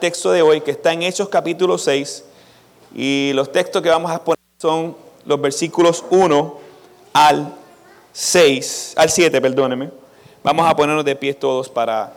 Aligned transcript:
texto 0.00 0.32
de 0.32 0.42
hoy 0.42 0.62
que 0.62 0.72
está 0.72 0.92
en 0.92 1.02
Hechos 1.02 1.28
capítulo 1.28 1.78
6 1.78 2.24
y 2.94 3.32
los 3.34 3.52
textos 3.52 3.82
que 3.82 3.88
vamos 3.88 4.10
a 4.10 4.24
poner 4.24 4.38
son 4.58 4.96
los 5.24 5.40
versículos 5.40 6.04
1 6.10 6.58
al 7.12 7.54
6, 8.12 8.94
al 8.96 9.10
7, 9.10 9.40
perdóneme. 9.40 9.90
Vamos 10.42 10.68
a 10.68 10.74
ponernos 10.74 11.04
de 11.04 11.14
pie 11.14 11.34
todos 11.34 11.68
para, 11.68 12.12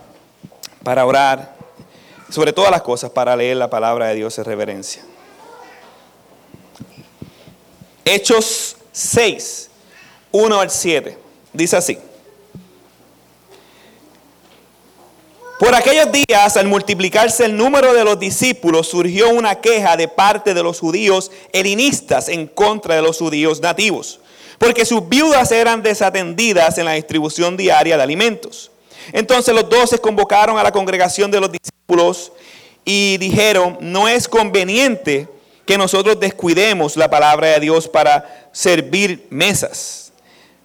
para 0.83 1.05
orar, 1.05 1.55
sobre 2.29 2.53
todas 2.53 2.71
las 2.71 2.81
cosas, 2.81 3.11
para 3.11 3.35
leer 3.35 3.57
la 3.57 3.69
palabra 3.69 4.07
de 4.07 4.15
Dios 4.15 4.37
en 4.39 4.45
reverencia. 4.45 5.03
Hechos 8.05 8.77
6, 8.91 9.69
1 10.31 10.59
al 10.59 10.69
7, 10.69 11.17
dice 11.51 11.77
así. 11.77 11.99
Por 15.59 15.75
aquellos 15.75 16.11
días, 16.11 16.57
al 16.57 16.67
multiplicarse 16.67 17.45
el 17.45 17.55
número 17.55 17.93
de 17.93 18.03
los 18.03 18.19
discípulos, 18.19 18.87
surgió 18.87 19.29
una 19.29 19.61
queja 19.61 19.95
de 19.95 20.07
parte 20.07 20.53
de 20.53 20.63
los 20.63 20.79
judíos 20.79 21.31
helenistas 21.51 22.27
en 22.27 22.47
contra 22.47 22.95
de 22.95 23.03
los 23.03 23.19
judíos 23.19 23.61
nativos, 23.61 24.19
porque 24.57 24.83
sus 24.83 25.07
viudas 25.07 25.51
eran 25.51 25.83
desatendidas 25.83 26.77
en 26.79 26.85
la 26.85 26.93
distribución 26.93 27.55
diaria 27.55 27.97
de 27.97 28.03
alimentos. 28.03 28.71
Entonces 29.11 29.53
los 29.53 29.69
doce 29.69 29.99
convocaron 29.99 30.57
a 30.57 30.63
la 30.63 30.71
congregación 30.71 31.29
de 31.29 31.39
los 31.39 31.51
discípulos 31.51 32.31
y 32.83 33.17
dijeron, 33.17 33.77
no 33.79 34.07
es 34.07 34.27
conveniente 34.27 35.27
que 35.65 35.77
nosotros 35.77 36.19
descuidemos 36.19 36.97
la 36.97 37.09
palabra 37.09 37.49
de 37.49 37.59
Dios 37.59 37.87
para 37.87 38.49
servir 38.51 39.27
mesas. 39.29 40.11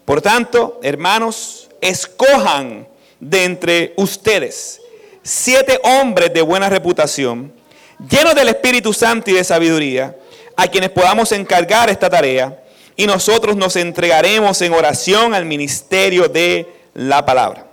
Por 0.05 0.23
tanto, 0.23 0.81
hermanos, 0.83 1.69
escojan 1.81 2.89
de 3.21 3.45
entre 3.45 3.95
ustedes 3.97 4.81
siete 5.23 5.79
hombres 5.83 6.33
de 6.33 6.41
buena 6.41 6.69
reputación, 6.71 7.53
llenos 8.09 8.35
del 8.35 8.49
Espíritu 8.49 8.93
Santo 8.93 9.31
y 9.31 9.35
de 9.35 9.45
sabiduría, 9.45 10.17
a 10.57 10.69
quienes 10.69 10.91
podamos 10.91 11.33
encargar 11.33 11.91
esta 11.91 12.09
tarea, 12.09 12.63
y 12.97 13.07
nosotros 13.07 13.55
nos 13.55 13.77
entregaremos 13.77 14.61
en 14.63 14.73
oración 14.73 15.35
al 15.35 15.45
ministerio 15.45 16.29
de 16.29 16.67
la 16.95 17.25
palabra. 17.25 17.67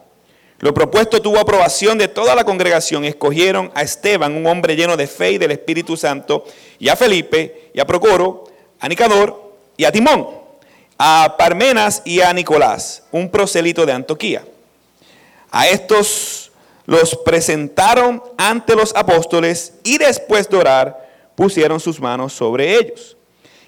Lo 0.60 0.74
propuesto 0.74 1.22
tuvo 1.22 1.40
aprobación 1.40 1.98
de 1.98 2.08
toda 2.08 2.36
la 2.36 2.44
congregación. 2.44 3.06
Escogieron 3.06 3.72
a 3.74 3.82
Esteban, 3.82 4.36
un 4.36 4.46
hombre 4.46 4.76
lleno 4.76 4.96
de 4.96 5.08
fe 5.08 5.32
y 5.32 5.38
del 5.38 5.52
Espíritu 5.52 5.98
Santo, 5.98 6.46
y 6.78 6.90
a 6.90 6.96
Felipe, 6.96 7.72
y 7.74 7.80
a 7.80 7.88
Procoro, 7.88 8.46
a 8.80 8.88
Nicador 8.88 9.54
y 9.78 9.86
a 9.86 9.92
Timón, 9.92 10.28
a 10.98 11.36
Parmenas 11.38 12.02
y 12.06 12.22
a 12.22 12.32
Nicolás, 12.34 13.04
un 13.12 13.30
proselito 13.30 13.86
de 13.86 13.94
Antoquía. 13.94 14.44
A 15.52 15.68
estos 15.68 16.52
los 16.86 17.16
presentaron 17.26 18.22
ante 18.38 18.76
los 18.76 18.96
apóstoles 18.96 19.74
y 19.84 19.98
después 19.98 20.50
de 20.50 20.58
orar 20.58 21.10
pusieron 21.36 21.80
sus 21.80 22.00
manos 22.00 22.34
sobre 22.34 22.78
ellos. 22.78 23.18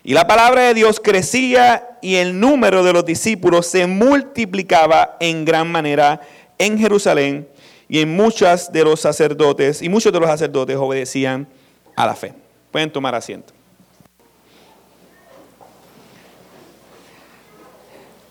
Y 0.04 0.14
la 0.14 0.26
palabra 0.26 0.62
de 0.62 0.74
Dios 0.74 1.02
crecía 1.04 1.98
y 2.02 2.16
el 2.16 2.40
número 2.40 2.84
de 2.84 2.94
los 2.94 3.06
discípulos 3.06 3.68
se 3.68 3.88
multiplicaba 3.88 5.18
en 5.20 5.44
gran 5.44 5.70
manera 5.70 6.22
en 6.58 6.78
Jerusalén 6.78 7.48
y 7.90 8.00
en 8.00 8.16
muchas 8.16 8.72
de 8.72 8.84
los 8.84 9.02
sacerdotes 9.02 9.82
y 9.82 9.90
muchos 9.90 10.14
de 10.14 10.20
los 10.20 10.30
sacerdotes 10.30 10.78
obedecían 10.78 11.48
a 11.96 12.06
la 12.06 12.16
fe. 12.16 12.34
Pueden 12.72 12.92
tomar 12.92 13.16
asiento. 13.16 13.54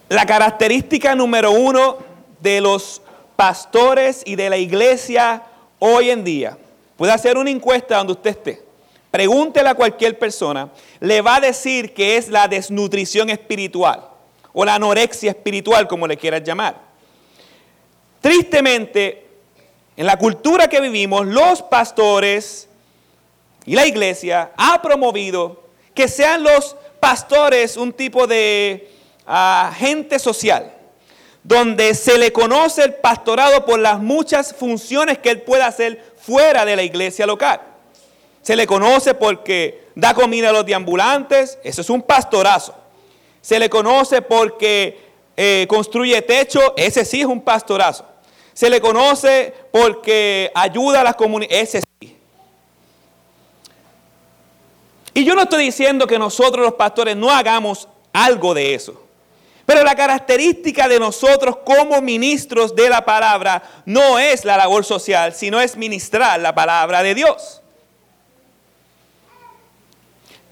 La 0.08 0.24
característica 0.24 1.14
número 1.14 1.50
uno 1.50 1.98
de 2.40 2.60
los 2.60 3.02
pastores 3.36 4.22
y 4.24 4.34
de 4.34 4.50
la 4.50 4.56
iglesia 4.56 5.42
hoy 5.78 6.10
en 6.10 6.24
día. 6.24 6.58
Puede 6.96 7.12
hacer 7.12 7.36
una 7.36 7.50
encuesta 7.50 7.98
donde 7.98 8.14
usted 8.14 8.30
esté. 8.30 8.62
Pregúntele 9.10 9.68
a 9.68 9.74
cualquier 9.74 10.18
persona. 10.18 10.70
Le 11.00 11.20
va 11.20 11.36
a 11.36 11.40
decir 11.40 11.94
que 11.94 12.16
es 12.16 12.28
la 12.28 12.48
desnutrición 12.48 13.30
espiritual 13.30 14.08
o 14.52 14.64
la 14.64 14.74
anorexia 14.74 15.30
espiritual, 15.30 15.86
como 15.86 16.06
le 16.06 16.16
quieras 16.16 16.42
llamar. 16.42 16.80
Tristemente, 18.20 19.26
en 19.96 20.06
la 20.06 20.18
cultura 20.18 20.68
que 20.68 20.80
vivimos, 20.80 21.26
los 21.26 21.62
pastores 21.62 22.68
y 23.66 23.74
la 23.74 23.86
iglesia 23.86 24.52
ha 24.56 24.80
promovido 24.80 25.64
que 25.94 26.08
sean 26.08 26.42
los 26.42 26.76
pastores 27.00 27.76
un 27.76 27.92
tipo 27.92 28.26
de 28.26 28.90
agente 29.26 30.18
social 30.18 30.75
donde 31.46 31.94
se 31.94 32.18
le 32.18 32.32
conoce 32.32 32.82
el 32.82 32.94
pastorado 32.94 33.64
por 33.64 33.78
las 33.78 34.00
muchas 34.00 34.52
funciones 34.52 35.18
que 35.18 35.30
él 35.30 35.42
puede 35.42 35.62
hacer 35.62 36.04
fuera 36.20 36.64
de 36.64 36.74
la 36.74 36.82
iglesia 36.82 37.24
local. 37.24 37.60
Se 38.42 38.56
le 38.56 38.66
conoce 38.66 39.14
porque 39.14 39.86
da 39.94 40.12
comida 40.12 40.50
a 40.50 40.52
los 40.52 40.66
deambulantes, 40.66 41.56
eso 41.62 41.82
es 41.82 41.90
un 41.90 42.02
pastorazo. 42.02 42.74
Se 43.40 43.60
le 43.60 43.70
conoce 43.70 44.22
porque 44.22 44.98
eh, 45.36 45.66
construye 45.68 46.20
techo, 46.22 46.74
ese 46.76 47.04
sí 47.04 47.20
es 47.20 47.26
un 47.26 47.40
pastorazo. 47.40 48.04
Se 48.52 48.68
le 48.68 48.80
conoce 48.80 49.54
porque 49.70 50.50
ayuda 50.52 51.02
a 51.02 51.04
las 51.04 51.14
comunidades, 51.14 51.74
ese 51.74 51.82
sí. 52.00 52.16
Y 55.14 55.24
yo 55.24 55.36
no 55.36 55.42
estoy 55.42 55.64
diciendo 55.64 56.08
que 56.08 56.18
nosotros 56.18 56.64
los 56.66 56.74
pastores 56.74 57.14
no 57.16 57.30
hagamos 57.30 57.88
algo 58.12 58.52
de 58.52 58.74
eso. 58.74 59.05
Pero 59.66 59.82
la 59.82 59.96
característica 59.96 60.86
de 60.86 61.00
nosotros 61.00 61.58
como 61.64 62.00
ministros 62.00 62.74
de 62.74 62.88
la 62.88 63.04
palabra 63.04 63.60
no 63.84 64.16
es 64.16 64.44
la 64.44 64.56
labor 64.56 64.84
social, 64.84 65.34
sino 65.34 65.60
es 65.60 65.76
ministrar 65.76 66.38
la 66.38 66.54
palabra 66.54 67.02
de 67.02 67.16
Dios. 67.16 67.60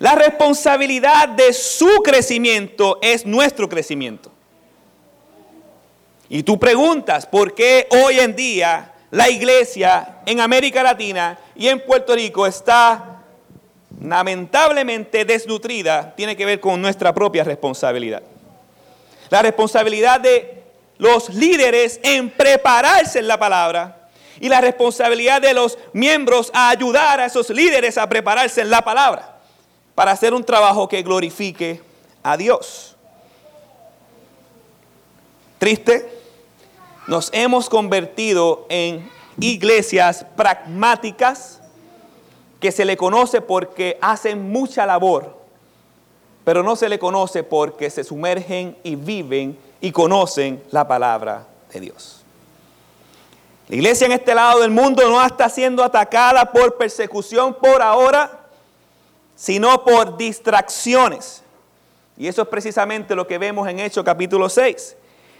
La 0.00 0.16
responsabilidad 0.16 1.28
de 1.28 1.52
su 1.52 2.02
crecimiento 2.02 2.98
es 3.00 3.25
nuestro 3.25 3.69
crecimiento. 3.69 4.32
Y 6.28 6.42
tú 6.42 6.58
preguntas, 6.58 7.25
¿por 7.25 7.54
qué 7.54 7.86
hoy 7.91 8.19
en 8.19 8.34
día 8.34 8.92
la 9.12 9.31
iglesia 9.31 10.19
en 10.26 10.41
América 10.41 10.82
Latina 10.82 11.38
y 11.54 11.69
en 11.69 11.78
Puerto 11.84 12.16
Rico 12.16 12.44
está 12.48 13.22
lamentablemente 14.00 15.25
desnutrida? 15.25 16.12
Tiene 16.16 16.36
que 16.36 16.44
ver 16.44 16.58
con 16.58 16.82
nuestra 16.82 17.14
propia 17.14 17.44
responsabilidad. 17.44 18.22
La 19.31 19.43
responsabilidad 19.43 20.21
de 20.21 20.62
los 20.99 21.29
líderes 21.31 22.01
en 22.03 22.31
prepararse 22.31 23.19
en 23.19 23.29
la 23.29 23.39
palabra 23.39 24.09
y 24.41 24.49
la 24.49 24.61
responsabilidad 24.61 25.41
de 25.41 25.55
los 25.55 25.79
miembros 25.93 26.51
a 26.55 26.71
ayudar 26.71 27.21
a 27.21 27.27
esos 27.27 27.51
líderes 27.51 27.99
a 27.99 28.09
prepararse 28.09 28.61
en 28.61 28.71
la 28.71 28.83
palabra 28.83 29.39
para 29.95 30.12
hacer 30.12 30.35
un 30.35 30.45
trabajo 30.45 30.89
que 30.89 31.03
glorifique 31.03 31.81
a 32.23 32.37
Dios. 32.37 32.97
Triste, 35.59 36.11
nos 37.06 37.31
hemos 37.33 37.69
convertido 37.69 38.67
en 38.69 39.11
iglesias 39.39 40.27
pragmáticas 40.37 41.61
que 42.61 42.73
se 42.73 42.85
le 42.85 42.97
conoce 42.97 43.41
porque 43.41 43.99
hacen 44.01 44.51
mucha 44.51 44.87
labor 44.87 45.44
pero 46.44 46.62
no 46.62 46.77
se 46.77 46.88
le 46.88 46.99
conoce 46.99 47.43
porque 47.43 47.91
se 47.91 48.05
sumergen 48.05 48.77
y 48.82 48.97
viven 48.97 49.59
y 49.81 49.91
conocen 49.91 50.62
la 50.71 50.87
palabra 50.87 51.47
de 51.72 51.81
Dios. 51.81 52.22
La 53.69 53.77
iglesia 53.77 54.05
en 54.05 54.12
este 54.12 54.34
lado 54.34 54.60
del 54.60 54.71
mundo 54.71 55.09
no 55.09 55.25
está 55.25 55.49
siendo 55.49 55.82
atacada 55.82 56.53
por 56.53 56.77
persecución 56.77 57.55
por 57.55 57.81
ahora, 57.81 58.47
sino 59.34 59.82
por 59.84 60.19
distracciones. 60.19 61.43
Y 62.16 62.28
eso 62.28 62.43
es 62.43 62.49
precisamente 62.49 63.14
lo 63.14 63.26
que 63.26 63.38
vemos 63.38 63.67
en 63.67 63.81
Hechos 63.81 64.05
capítulo 64.05 64.50
6. 64.50 64.96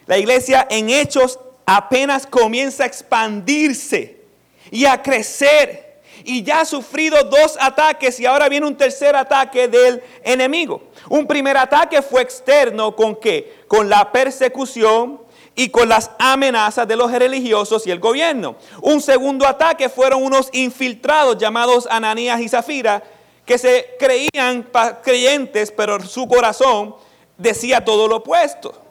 La 0.06 0.17
iglesia 0.17 0.67
en 0.71 0.89
Hechos 0.89 1.39
apenas 1.67 2.27
comienza 2.27 2.85
a 2.85 2.87
expandirse 2.87 4.23
y 4.71 4.87
a 4.87 5.03
crecer 5.03 5.84
y 6.25 6.43
ya 6.43 6.61
ha 6.61 6.65
sufrido 6.65 7.23
dos 7.25 7.56
ataques 7.61 8.19
y 8.19 8.26
ahora 8.26 8.49
viene 8.49 8.67
un 8.67 8.76
tercer 8.76 9.15
ataque 9.15 9.69
del 9.69 10.03
enemigo. 10.23 10.82
Un 11.09 11.26
primer 11.26 11.56
ataque 11.56 12.03
fue 12.03 12.23
externo 12.23 12.97
con 12.97 13.17
qué? 13.17 13.65
Con 13.69 13.88
la 13.88 14.11
persecución 14.11 15.21
y 15.55 15.69
con 15.69 15.88
las 15.88 16.11
amenazas 16.19 16.88
de 16.88 16.97
los 16.97 17.12
religiosos 17.12 17.87
y 17.87 17.91
el 17.91 18.00
gobierno. 18.00 18.56
Un 18.81 19.00
segundo 19.00 19.47
ataque 19.47 19.88
fueron 19.88 20.23
unos 20.23 20.49
infiltrados 20.53 21.38
llamados 21.38 21.87
Ananías 21.91 22.41
y 22.41 22.49
Zafira 22.49 23.03
que 23.44 23.59
se 23.59 23.91
creían 23.99 24.67
creyentes, 25.03 25.70
pero 25.70 26.00
su 26.00 26.27
corazón 26.27 26.97
decía 27.37 27.85
todo 27.85 28.09
lo 28.09 28.17
opuesto. 28.17 28.84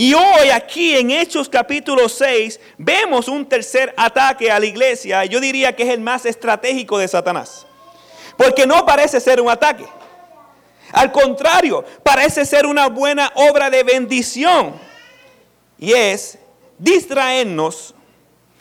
Y 0.00 0.14
hoy 0.14 0.48
aquí 0.48 0.96
en 0.96 1.10
Hechos 1.10 1.46
capítulo 1.46 2.08
6 2.08 2.58
vemos 2.78 3.28
un 3.28 3.46
tercer 3.46 3.92
ataque 3.98 4.50
a 4.50 4.58
la 4.58 4.64
iglesia. 4.64 5.26
Yo 5.26 5.40
diría 5.40 5.76
que 5.76 5.82
es 5.82 5.90
el 5.90 6.00
más 6.00 6.24
estratégico 6.24 6.96
de 6.96 7.06
Satanás. 7.06 7.66
Porque 8.38 8.66
no 8.66 8.86
parece 8.86 9.20
ser 9.20 9.42
un 9.42 9.50
ataque. 9.50 9.84
Al 10.92 11.12
contrario, 11.12 11.84
parece 12.02 12.46
ser 12.46 12.64
una 12.64 12.88
buena 12.88 13.30
obra 13.34 13.68
de 13.68 13.82
bendición. 13.82 14.72
Y 15.78 15.92
es 15.92 16.38
distraernos 16.78 17.94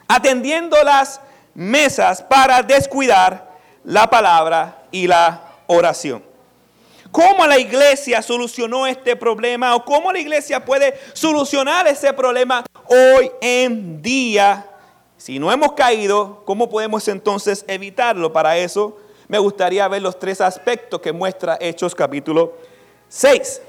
atendiendo 0.09 0.75
las 0.83 1.21
mesas 1.53 2.21
para 2.21 2.63
descuidar 2.63 3.57
la 3.85 4.09
palabra 4.09 4.83
y 4.91 5.07
la 5.07 5.41
oración. 5.67 6.28
¿Cómo 7.11 7.47
la 7.47 7.57
iglesia 7.57 8.21
solucionó 8.21 8.85
este 8.85 9.15
problema 9.15 9.75
o 9.75 9.83
cómo 9.83 10.11
la 10.11 10.19
iglesia 10.19 10.63
puede 10.63 10.99
solucionar 11.13 11.87
ese 11.87 12.13
problema 12.13 12.63
hoy 12.85 13.31
en 13.41 14.01
día? 14.01 14.67
Si 15.17 15.39
no 15.39 15.51
hemos 15.51 15.73
caído, 15.73 16.43
¿cómo 16.45 16.69
podemos 16.69 17.07
entonces 17.07 17.65
evitarlo? 17.67 18.31
Para 18.31 18.57
eso 18.57 18.97
me 19.27 19.39
gustaría 19.39 19.87
ver 19.87 20.03
los 20.03 20.19
tres 20.19 20.39
aspectos 20.39 21.01
que 21.01 21.11
muestra 21.11 21.57
Hechos 21.59 21.95
capítulo 21.95 22.53
6. 23.07 23.61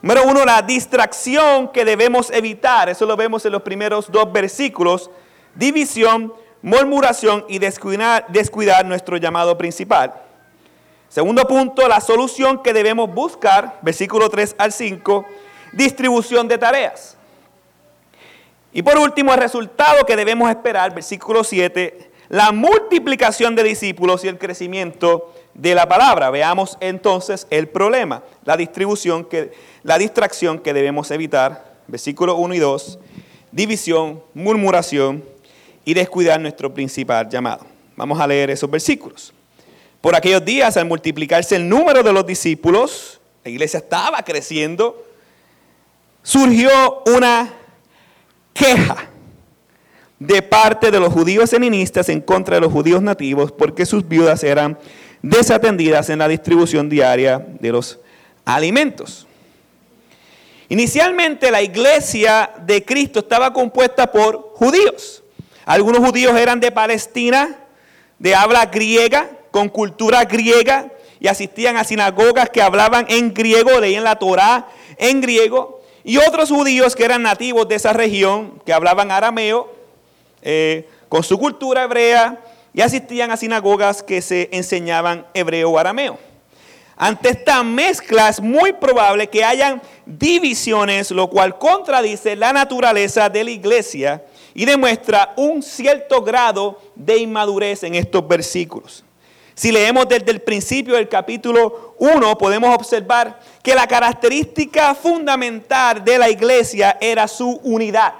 Número 0.00 0.24
uno, 0.24 0.44
la 0.44 0.62
distracción 0.62 1.68
que 1.68 1.84
debemos 1.84 2.30
evitar. 2.30 2.88
Eso 2.88 3.04
lo 3.04 3.16
vemos 3.16 3.44
en 3.44 3.52
los 3.52 3.62
primeros 3.62 4.10
dos 4.10 4.32
versículos. 4.32 5.10
División, 5.54 6.32
murmuración 6.62 7.44
y 7.48 7.58
descuidar, 7.58 8.26
descuidar 8.28 8.86
nuestro 8.86 9.16
llamado 9.18 9.58
principal. 9.58 10.27
Segundo 11.08 11.46
punto, 11.46 11.88
la 11.88 12.00
solución 12.00 12.62
que 12.62 12.72
debemos 12.72 13.12
buscar, 13.12 13.78
versículo 13.82 14.28
3 14.28 14.56
al 14.58 14.72
5, 14.72 15.24
distribución 15.72 16.48
de 16.48 16.58
tareas. 16.58 17.16
Y 18.72 18.82
por 18.82 18.98
último, 18.98 19.32
el 19.32 19.40
resultado 19.40 20.04
que 20.04 20.16
debemos 20.16 20.50
esperar, 20.50 20.94
versículo 20.94 21.42
7, 21.42 22.10
la 22.28 22.52
multiplicación 22.52 23.56
de 23.56 23.62
discípulos 23.62 24.22
y 24.24 24.28
el 24.28 24.38
crecimiento 24.38 25.32
de 25.54 25.74
la 25.74 25.88
palabra. 25.88 26.30
Veamos 26.30 26.76
entonces 26.80 27.46
el 27.48 27.68
problema, 27.68 28.22
la 28.44 28.56
distribución, 28.56 29.26
la 29.82 29.96
distracción 29.96 30.58
que 30.58 30.74
debemos 30.74 31.10
evitar, 31.10 31.78
versículo 31.86 32.36
1 32.36 32.54
y 32.54 32.58
2, 32.58 32.98
división, 33.50 34.22
murmuración 34.34 35.24
y 35.86 35.94
descuidar 35.94 36.38
nuestro 36.38 36.74
principal 36.74 37.30
llamado. 37.30 37.64
Vamos 37.96 38.20
a 38.20 38.26
leer 38.26 38.50
esos 38.50 38.70
versículos. 38.70 39.32
Por 40.00 40.14
aquellos 40.14 40.44
días, 40.44 40.76
al 40.76 40.86
multiplicarse 40.86 41.56
el 41.56 41.68
número 41.68 42.02
de 42.02 42.12
los 42.12 42.26
discípulos, 42.26 43.20
la 43.44 43.50
iglesia 43.50 43.78
estaba 43.78 44.22
creciendo, 44.22 45.04
surgió 46.22 47.02
una 47.06 47.52
queja 48.52 49.08
de 50.18 50.42
parte 50.42 50.90
de 50.90 51.00
los 51.00 51.12
judíos 51.12 51.50
seninistas 51.50 52.08
en 52.08 52.20
contra 52.20 52.56
de 52.56 52.60
los 52.60 52.72
judíos 52.72 53.02
nativos 53.02 53.52
porque 53.52 53.86
sus 53.86 54.06
viudas 54.06 54.42
eran 54.42 54.78
desatendidas 55.22 56.10
en 56.10 56.18
la 56.18 56.28
distribución 56.28 56.88
diaria 56.88 57.44
de 57.60 57.72
los 57.72 57.98
alimentos. 58.44 59.26
Inicialmente 60.68 61.50
la 61.50 61.62
iglesia 61.62 62.50
de 62.66 62.84
Cristo 62.84 63.20
estaba 63.20 63.52
compuesta 63.52 64.10
por 64.10 64.52
judíos. 64.54 65.22
Algunos 65.64 66.04
judíos 66.04 66.36
eran 66.36 66.60
de 66.60 66.70
Palestina, 66.70 67.56
de 68.18 68.34
habla 68.34 68.66
griega, 68.66 69.30
con 69.58 69.68
cultura 69.70 70.24
griega 70.24 70.92
y 71.18 71.26
asistían 71.26 71.76
a 71.76 71.82
sinagogas 71.82 72.48
que 72.50 72.62
hablaban 72.62 73.06
en 73.08 73.34
griego, 73.34 73.80
leían 73.80 74.04
la 74.04 74.16
Torá 74.16 74.68
en 74.98 75.20
griego, 75.20 75.80
y 76.04 76.18
otros 76.18 76.48
judíos 76.48 76.94
que 76.94 77.04
eran 77.04 77.22
nativos 77.22 77.68
de 77.68 77.74
esa 77.74 77.92
región, 77.92 78.62
que 78.64 78.72
hablaban 78.72 79.10
arameo, 79.10 79.72
eh, 80.42 80.88
con 81.08 81.24
su 81.24 81.38
cultura 81.38 81.82
hebrea, 81.82 82.38
y 82.72 82.82
asistían 82.82 83.32
a 83.32 83.36
sinagogas 83.36 84.04
que 84.04 84.22
se 84.22 84.48
enseñaban 84.52 85.26
hebreo 85.34 85.70
o 85.70 85.78
arameo. 85.78 86.18
Ante 86.96 87.30
esta 87.30 87.64
mezcla 87.64 88.28
es 88.28 88.40
muy 88.40 88.72
probable 88.72 89.26
que 89.26 89.44
hayan 89.44 89.82
divisiones, 90.06 91.10
lo 91.10 91.28
cual 91.28 91.58
contradice 91.58 92.36
la 92.36 92.52
naturaleza 92.52 93.28
de 93.28 93.42
la 93.42 93.50
iglesia 93.50 94.22
y 94.54 94.64
demuestra 94.64 95.32
un 95.36 95.62
cierto 95.62 96.22
grado 96.22 96.80
de 96.94 97.18
inmadurez 97.18 97.82
en 97.82 97.96
estos 97.96 98.26
versículos. 98.26 99.04
Si 99.58 99.72
leemos 99.72 100.08
desde 100.08 100.30
el 100.30 100.40
principio 100.40 100.94
del 100.94 101.08
capítulo 101.08 101.96
1, 101.98 102.38
podemos 102.38 102.72
observar 102.72 103.40
que 103.60 103.74
la 103.74 103.88
característica 103.88 104.94
fundamental 104.94 106.04
de 106.04 106.16
la 106.16 106.30
iglesia 106.30 106.96
era 107.00 107.26
su 107.26 107.58
unidad. 107.64 108.14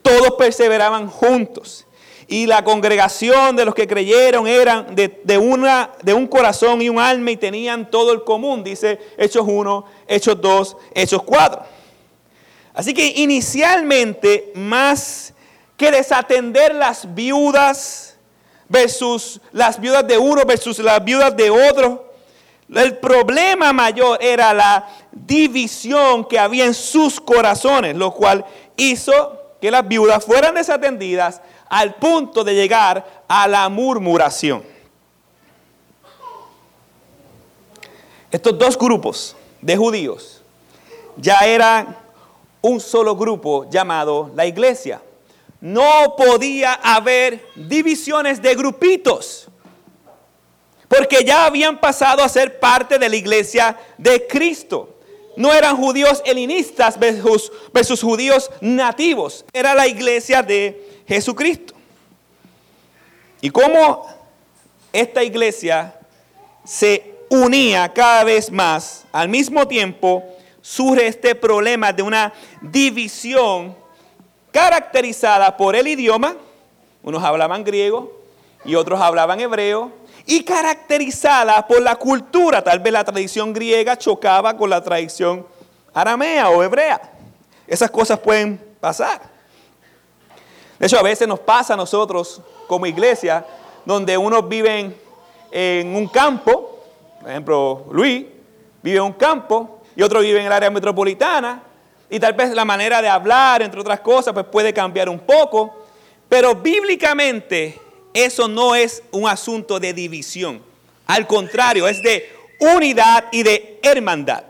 Todos 0.00 0.30
perseveraban 0.38 1.08
juntos. 1.08 1.86
Y 2.26 2.46
la 2.46 2.64
congregación 2.64 3.54
de 3.54 3.66
los 3.66 3.74
que 3.74 3.86
creyeron 3.86 4.46
eran 4.46 4.94
de, 4.94 5.20
de 5.24 6.14
un 6.14 6.26
corazón 6.26 6.80
y 6.80 6.88
un 6.88 7.00
alma 7.00 7.32
y 7.32 7.36
tenían 7.36 7.90
todo 7.90 8.10
el 8.10 8.24
común, 8.24 8.64
dice 8.64 8.98
Hechos 9.18 9.44
1, 9.46 9.84
Hechos 10.08 10.40
2, 10.40 10.76
Hechos 10.94 11.22
4. 11.22 11.62
Así 12.72 12.94
que 12.94 13.08
inicialmente, 13.08 14.52
más 14.54 15.34
que 15.76 15.90
desatender 15.90 16.74
las 16.74 17.14
viudas, 17.14 18.15
versus 18.68 19.40
las 19.52 19.80
viudas 19.80 20.06
de 20.06 20.18
uno 20.18 20.44
versus 20.44 20.78
las 20.78 21.04
viudas 21.04 21.36
de 21.36 21.50
otro. 21.50 22.12
El 22.72 22.98
problema 22.98 23.72
mayor 23.72 24.18
era 24.20 24.52
la 24.52 24.88
división 25.12 26.24
que 26.24 26.38
había 26.38 26.64
en 26.64 26.74
sus 26.74 27.20
corazones, 27.20 27.94
lo 27.96 28.12
cual 28.12 28.44
hizo 28.76 29.40
que 29.60 29.70
las 29.70 29.86
viudas 29.86 30.24
fueran 30.24 30.54
desatendidas 30.54 31.40
al 31.68 31.94
punto 31.94 32.44
de 32.44 32.54
llegar 32.54 33.24
a 33.28 33.46
la 33.46 33.68
murmuración. 33.68 34.64
Estos 38.30 38.58
dos 38.58 38.76
grupos 38.76 39.36
de 39.62 39.76
judíos 39.76 40.42
ya 41.16 41.38
eran 41.46 41.96
un 42.60 42.80
solo 42.80 43.16
grupo 43.16 43.68
llamado 43.70 44.30
la 44.34 44.44
iglesia 44.44 45.00
no 45.60 46.14
podía 46.16 46.74
haber 46.74 47.44
divisiones 47.54 48.40
de 48.40 48.54
grupitos, 48.54 49.48
porque 50.88 51.24
ya 51.24 51.46
habían 51.46 51.80
pasado 51.80 52.22
a 52.22 52.28
ser 52.28 52.60
parte 52.60 52.98
de 52.98 53.08
la 53.08 53.16
iglesia 53.16 53.76
de 53.98 54.26
Cristo. 54.26 54.94
No 55.36 55.52
eran 55.52 55.76
judíos 55.76 56.22
helenistas 56.24 56.98
versus, 56.98 57.52
versus 57.72 58.00
judíos 58.00 58.50
nativos, 58.60 59.44
era 59.52 59.74
la 59.74 59.86
iglesia 59.86 60.42
de 60.42 61.02
Jesucristo. 61.06 61.74
Y 63.40 63.50
cómo 63.50 64.06
esta 64.92 65.22
iglesia 65.22 65.98
se 66.64 67.16
unía 67.28 67.92
cada 67.92 68.24
vez 68.24 68.50
más, 68.50 69.04
al 69.12 69.28
mismo 69.28 69.68
tiempo 69.68 70.24
surge 70.62 71.06
este 71.06 71.34
problema 71.34 71.92
de 71.92 72.02
una 72.02 72.32
división 72.60 73.76
caracterizada 74.56 75.54
por 75.54 75.76
el 75.76 75.86
idioma, 75.86 76.34
unos 77.02 77.22
hablaban 77.22 77.62
griego 77.62 78.10
y 78.64 78.74
otros 78.74 78.98
hablaban 78.98 79.38
hebreo, 79.38 79.92
y 80.24 80.44
caracterizada 80.44 81.66
por 81.66 81.82
la 81.82 81.96
cultura, 81.96 82.64
tal 82.64 82.78
vez 82.80 82.90
la 82.90 83.04
tradición 83.04 83.52
griega 83.52 83.98
chocaba 83.98 84.56
con 84.56 84.70
la 84.70 84.82
tradición 84.82 85.46
aramea 85.92 86.48
o 86.48 86.62
hebrea. 86.62 86.98
Esas 87.66 87.90
cosas 87.90 88.18
pueden 88.18 88.58
pasar. 88.80 89.20
De 90.78 90.86
hecho, 90.86 90.98
a 90.98 91.02
veces 91.02 91.28
nos 91.28 91.40
pasa 91.40 91.74
a 91.74 91.76
nosotros 91.76 92.40
como 92.66 92.86
iglesia, 92.86 93.44
donde 93.84 94.16
unos 94.16 94.48
viven 94.48 94.96
en 95.50 95.94
un 95.94 96.08
campo, 96.08 96.82
por 97.20 97.28
ejemplo, 97.28 97.84
Luis 97.90 98.24
vive 98.82 98.96
en 98.96 99.02
un 99.04 99.12
campo 99.12 99.82
y 99.94 100.00
otro 100.00 100.20
vive 100.20 100.40
en 100.40 100.46
el 100.46 100.52
área 100.52 100.70
metropolitana, 100.70 101.62
y 102.08 102.20
tal 102.20 102.34
vez 102.34 102.50
la 102.50 102.64
manera 102.64 103.02
de 103.02 103.08
hablar, 103.08 103.62
entre 103.62 103.80
otras 103.80 104.00
cosas, 104.00 104.32
pues 104.32 104.46
puede 104.46 104.72
cambiar 104.72 105.08
un 105.08 105.18
poco. 105.18 105.86
Pero 106.28 106.54
bíblicamente 106.54 107.78
eso 108.14 108.48
no 108.48 108.74
es 108.74 109.02
un 109.10 109.28
asunto 109.28 109.80
de 109.80 109.92
división. 109.92 110.62
Al 111.06 111.26
contrario, 111.26 111.88
es 111.88 112.02
de 112.02 112.32
unidad 112.60 113.26
y 113.32 113.42
de 113.42 113.80
hermandad. 113.82 114.44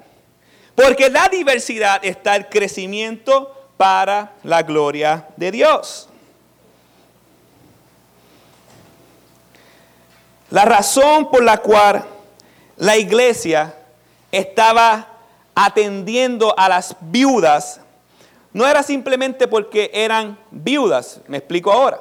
Porque 0.75 1.09
la 1.09 1.29
diversidad 1.29 2.05
está 2.05 2.37
el 2.37 2.49
crecimiento 2.49 3.71
para 3.77 4.35
la 4.43 4.63
gloria 4.63 5.27
de 5.37 5.51
Dios. 5.51 6.09
La 10.51 10.65
razón 10.65 11.31
por 11.31 11.43
la 11.43 11.59
cual 11.59 12.05
la 12.77 12.97
iglesia 12.97 13.75
estaba 14.31 15.16
atendiendo 15.57 16.55
a 16.57 16.69
las 16.69 16.95
viudas, 17.01 17.81
no 18.53 18.67
era 18.67 18.83
simplemente 18.83 19.49
porque 19.49 19.91
eran 19.93 20.39
viudas, 20.51 21.21
me 21.27 21.39
explico 21.39 21.73
ahora. 21.73 22.01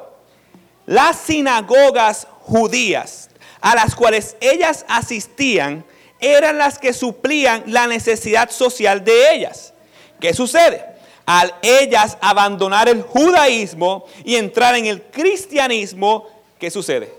Las 0.86 1.16
sinagogas 1.18 2.28
judías 2.42 3.30
a 3.62 3.74
las 3.74 3.96
cuales 3.96 4.36
ellas 4.42 4.86
asistían 4.88 5.86
eran 6.20 6.58
las 6.58 6.78
que 6.78 6.94
suplían 6.94 7.64
la 7.68 7.88
necesidad 7.88 8.52
social 8.52 9.04
de 9.04 9.34
ellas. 9.34 9.74
¿Qué 10.20 10.34
sucede? 10.34 10.86
Al 11.26 11.56
ellas 11.62 12.18
abandonar 12.22 12.90
el 12.90 13.02
judaísmo 13.02 14.06
y 14.24 14.36
entrar 14.36 14.76
en 14.76 14.86
el 14.86 15.02
cristianismo, 15.02 16.28
¿qué 16.60 16.70
sucede? 16.70 17.12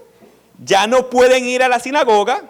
Ya 0.62 0.86
no 0.86 1.08
pueden 1.10 1.46
ir 1.46 1.62
a 1.62 1.68
la 1.68 1.80
sinagoga, 1.80 2.44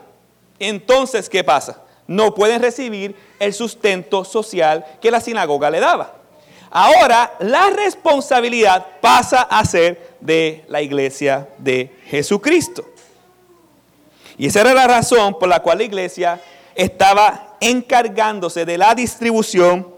entonces 0.58 1.28
¿qué 1.28 1.42
pasa? 1.44 1.85
No 2.06 2.34
pueden 2.34 2.62
recibir 2.62 3.16
el 3.38 3.52
sustento 3.52 4.24
social 4.24 4.84
que 5.00 5.10
la 5.10 5.20
sinagoga 5.20 5.70
le 5.70 5.80
daba. 5.80 6.14
Ahora 6.70 7.34
la 7.40 7.70
responsabilidad 7.70 8.86
pasa 9.00 9.42
a 9.42 9.64
ser 9.64 10.16
de 10.20 10.64
la 10.68 10.82
iglesia 10.82 11.48
de 11.58 11.96
Jesucristo. 12.06 12.84
Y 14.36 14.46
esa 14.46 14.60
era 14.60 14.74
la 14.74 14.86
razón 14.86 15.38
por 15.38 15.48
la 15.48 15.60
cual 15.60 15.78
la 15.78 15.84
iglesia 15.84 16.40
estaba 16.74 17.56
encargándose 17.60 18.64
de 18.64 18.76
la 18.76 18.94
distribución 18.94 19.88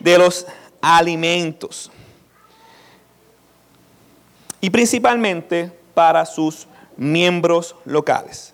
de 0.00 0.18
los 0.18 0.46
alimentos. 0.80 1.90
Y 4.60 4.70
principalmente 4.70 5.70
para 5.94 6.26
sus 6.26 6.66
miembros 6.96 7.76
locales. 7.84 8.53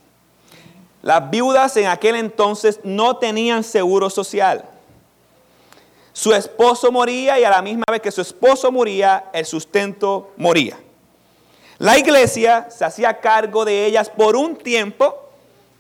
Las 1.03 1.31
viudas 1.31 1.77
en 1.77 1.87
aquel 1.87 2.17
entonces 2.17 2.81
no 2.85 3.17
tenían 3.17 3.65
seguro 3.65 4.11
social. 4.11 4.65
Su 6.13 6.35
esposo 6.35 6.93
moría 6.93 7.39
y 7.39 7.45
a 7.45 7.51
la 7.51 7.63
misma 7.63 7.85
vez 7.91 8.03
que 8.03 8.11
su 8.11 8.21
esposo 8.21 8.71
moría, 8.71 9.31
el 9.33 9.47
sustento 9.47 10.33
moría. 10.37 10.79
La 11.79 11.99
iglesia 11.99 12.69
se 12.71 12.85
hacía 12.85 13.21
cargo 13.21 13.65
de 13.65 13.87
ellas 13.87 14.11
por 14.11 14.37
un 14.37 14.57
tiempo. 14.57 15.31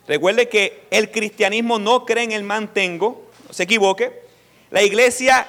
Recuerde 0.08 0.48
que 0.48 0.86
el 0.90 1.10
cristianismo 1.10 1.78
no 1.78 2.06
cree 2.06 2.24
en 2.24 2.32
el 2.32 2.42
mantengo, 2.42 3.26
no 3.46 3.52
se 3.52 3.64
equivoque. 3.64 4.22
La 4.70 4.82
iglesia 4.82 5.46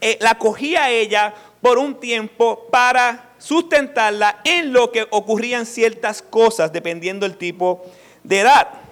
eh, 0.00 0.18
la 0.20 0.38
cogía 0.38 0.84
a 0.84 0.90
ella 0.90 1.34
por 1.60 1.78
un 1.78 1.98
tiempo 1.98 2.68
para 2.70 3.30
sustentarla 3.38 4.40
en 4.44 4.72
lo 4.72 4.92
que 4.92 5.06
ocurrían 5.10 5.66
ciertas 5.66 6.22
cosas 6.22 6.72
dependiendo 6.72 7.26
del 7.26 7.36
tipo 7.36 7.84
de 8.22 8.40
edad. 8.40 8.83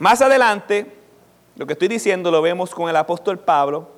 Más 0.00 0.22
adelante, 0.22 0.90
lo 1.56 1.66
que 1.66 1.74
estoy 1.74 1.86
diciendo 1.86 2.30
lo 2.30 2.40
vemos 2.40 2.74
con 2.74 2.88
el 2.88 2.96
apóstol 2.96 3.38
Pablo 3.38 3.90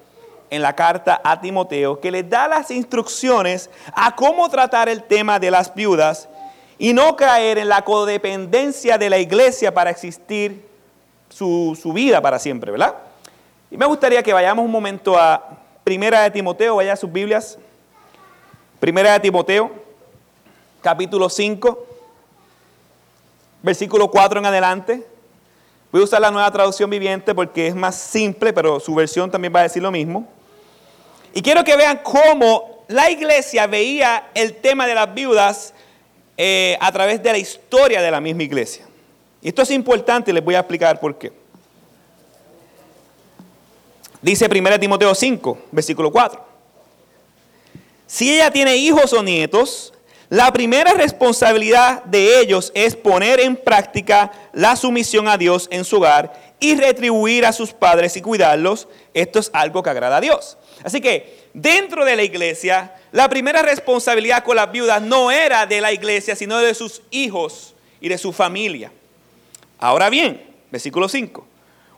en 0.50 0.60
la 0.60 0.74
carta 0.74 1.20
a 1.22 1.40
Timoteo, 1.40 2.00
que 2.00 2.10
le 2.10 2.24
da 2.24 2.48
las 2.48 2.72
instrucciones 2.72 3.70
a 3.94 4.16
cómo 4.16 4.48
tratar 4.48 4.88
el 4.88 5.04
tema 5.04 5.38
de 5.38 5.52
las 5.52 5.72
viudas 5.72 6.28
y 6.76 6.92
no 6.92 7.14
caer 7.14 7.58
en 7.58 7.68
la 7.68 7.82
codependencia 7.82 8.98
de 8.98 9.10
la 9.10 9.18
iglesia 9.18 9.72
para 9.72 9.90
existir 9.90 10.68
su, 11.28 11.78
su 11.80 11.92
vida 11.92 12.20
para 12.20 12.40
siempre, 12.40 12.72
¿verdad? 12.72 12.96
Y 13.70 13.76
me 13.76 13.86
gustaría 13.86 14.24
que 14.24 14.32
vayamos 14.32 14.64
un 14.64 14.72
momento 14.72 15.16
a 15.16 15.50
Primera 15.84 16.22
de 16.22 16.32
Timoteo, 16.32 16.74
vaya 16.74 16.94
a 16.94 16.96
sus 16.96 17.12
Biblias. 17.12 17.58
Primera 18.80 19.12
de 19.12 19.20
Timoteo, 19.20 19.70
capítulo 20.80 21.30
5, 21.30 21.86
versículo 23.62 24.10
4 24.10 24.40
en 24.40 24.46
adelante. 24.46 25.11
Voy 25.92 26.00
a 26.00 26.04
usar 26.04 26.22
la 26.22 26.30
nueva 26.30 26.50
traducción 26.50 26.88
viviente 26.88 27.34
porque 27.34 27.66
es 27.66 27.74
más 27.74 27.94
simple, 27.94 28.54
pero 28.54 28.80
su 28.80 28.94
versión 28.94 29.30
también 29.30 29.54
va 29.54 29.60
a 29.60 29.64
decir 29.64 29.82
lo 29.82 29.90
mismo. 29.90 30.26
Y 31.34 31.42
quiero 31.42 31.62
que 31.62 31.76
vean 31.76 32.00
cómo 32.02 32.84
la 32.88 33.10
iglesia 33.10 33.66
veía 33.66 34.30
el 34.34 34.54
tema 34.54 34.86
de 34.86 34.94
las 34.94 35.12
viudas 35.12 35.74
eh, 36.38 36.78
a 36.80 36.90
través 36.92 37.22
de 37.22 37.30
la 37.30 37.36
historia 37.36 38.00
de 38.00 38.10
la 38.10 38.22
misma 38.22 38.42
iglesia. 38.42 38.86
Y 39.42 39.48
esto 39.48 39.60
es 39.60 39.70
importante 39.70 40.30
y 40.30 40.34
les 40.34 40.42
voy 40.42 40.54
a 40.54 40.60
explicar 40.60 40.98
por 40.98 41.18
qué. 41.18 41.30
Dice 44.22 44.48
1 44.50 44.80
Timoteo 44.80 45.14
5, 45.14 45.58
versículo 45.72 46.10
4. 46.10 46.42
Si 48.06 48.32
ella 48.34 48.50
tiene 48.50 48.76
hijos 48.76 49.12
o 49.12 49.22
nietos, 49.22 49.91
la 50.32 50.50
primera 50.50 50.94
responsabilidad 50.94 52.04
de 52.04 52.40
ellos 52.40 52.72
es 52.74 52.96
poner 52.96 53.38
en 53.38 53.54
práctica 53.54 54.32
la 54.54 54.76
sumisión 54.76 55.28
a 55.28 55.36
Dios 55.36 55.68
en 55.70 55.84
su 55.84 55.98
hogar 55.98 56.32
y 56.58 56.74
retribuir 56.74 57.44
a 57.44 57.52
sus 57.52 57.74
padres 57.74 58.16
y 58.16 58.22
cuidarlos. 58.22 58.88
Esto 59.12 59.40
es 59.40 59.50
algo 59.52 59.82
que 59.82 59.90
agrada 59.90 60.16
a 60.16 60.20
Dios. 60.22 60.56
Así 60.82 61.02
que 61.02 61.50
dentro 61.52 62.06
de 62.06 62.16
la 62.16 62.22
iglesia, 62.22 62.94
la 63.10 63.28
primera 63.28 63.60
responsabilidad 63.60 64.42
con 64.42 64.56
las 64.56 64.72
viudas 64.72 65.02
no 65.02 65.30
era 65.30 65.66
de 65.66 65.82
la 65.82 65.92
iglesia, 65.92 66.34
sino 66.34 66.56
de 66.60 66.72
sus 66.72 67.02
hijos 67.10 67.74
y 68.00 68.08
de 68.08 68.16
su 68.16 68.32
familia. 68.32 68.90
Ahora 69.78 70.08
bien, 70.08 70.42
versículo 70.70 71.10
5. 71.10 71.46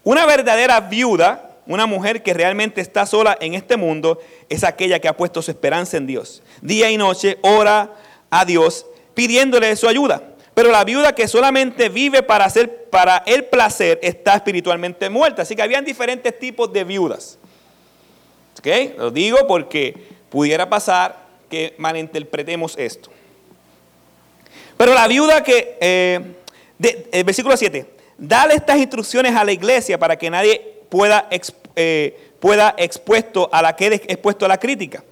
Una 0.02 0.26
verdadera 0.26 0.80
viuda 0.80 1.52
una 1.66 1.86
mujer 1.86 2.22
que 2.22 2.34
realmente 2.34 2.80
está 2.80 3.06
sola 3.06 3.38
en 3.40 3.54
este 3.54 3.76
mundo 3.76 4.20
es 4.48 4.64
aquella 4.64 4.98
que 4.98 5.08
ha 5.08 5.16
puesto 5.16 5.40
su 5.40 5.50
esperanza 5.50 5.96
en 5.96 6.06
Dios. 6.06 6.42
Día 6.60 6.90
y 6.90 6.98
noche 6.98 7.38
ora 7.40 7.94
a 8.34 8.44
Dios 8.44 8.84
pidiéndole 9.14 9.74
su 9.76 9.88
ayuda. 9.88 10.20
Pero 10.54 10.70
la 10.70 10.84
viuda 10.84 11.14
que 11.14 11.28
solamente 11.28 11.88
vive 11.88 12.22
para 12.22 12.44
hacer 12.44 12.84
para 12.90 13.22
el 13.26 13.44
placer 13.44 13.98
está 14.02 14.34
espiritualmente 14.34 15.08
muerta. 15.08 15.42
Así 15.42 15.54
que 15.54 15.62
habían 15.62 15.84
diferentes 15.84 16.36
tipos 16.38 16.72
de 16.72 16.84
viudas. 16.84 17.38
¿Ok? 18.58 18.66
Lo 18.98 19.10
digo 19.10 19.46
porque 19.46 19.94
pudiera 20.30 20.68
pasar 20.68 21.24
que 21.48 21.74
malinterpretemos 21.78 22.76
esto. 22.76 23.10
Pero 24.76 24.94
la 24.94 25.06
viuda 25.06 25.44
que, 25.44 25.76
eh, 25.80 26.20
el 27.12 27.24
versículo 27.24 27.56
7, 27.56 27.86
dale 28.18 28.54
estas 28.54 28.78
instrucciones 28.78 29.34
a 29.36 29.44
la 29.44 29.52
iglesia 29.52 29.96
para 29.98 30.16
que 30.16 30.28
nadie 30.28 30.60
pueda, 30.88 31.28
eh, 31.76 32.32
pueda 32.40 32.74
expuesto 32.78 33.48
a 33.52 33.62
la 33.62 33.76
expuesto 33.78 34.44
a 34.44 34.48
la 34.48 34.58
crítica. 34.58 35.04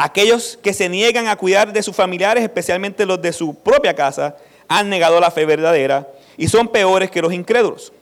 Aquellos 0.00 0.56
que 0.62 0.72
se 0.72 0.88
niegan 0.88 1.26
a 1.26 1.34
cuidar 1.34 1.72
de 1.72 1.82
sus 1.82 1.96
familiares, 1.96 2.44
especialmente 2.44 3.04
los 3.04 3.20
de 3.20 3.32
su 3.32 3.56
propia 3.56 3.94
casa, 3.94 4.36
han 4.68 4.88
negado 4.88 5.18
la 5.18 5.32
fe 5.32 5.44
verdadera 5.44 6.06
y 6.36 6.46
son 6.46 6.68
peores 6.68 7.10
que 7.10 7.20
los 7.20 7.32
incrédulos. 7.32 7.92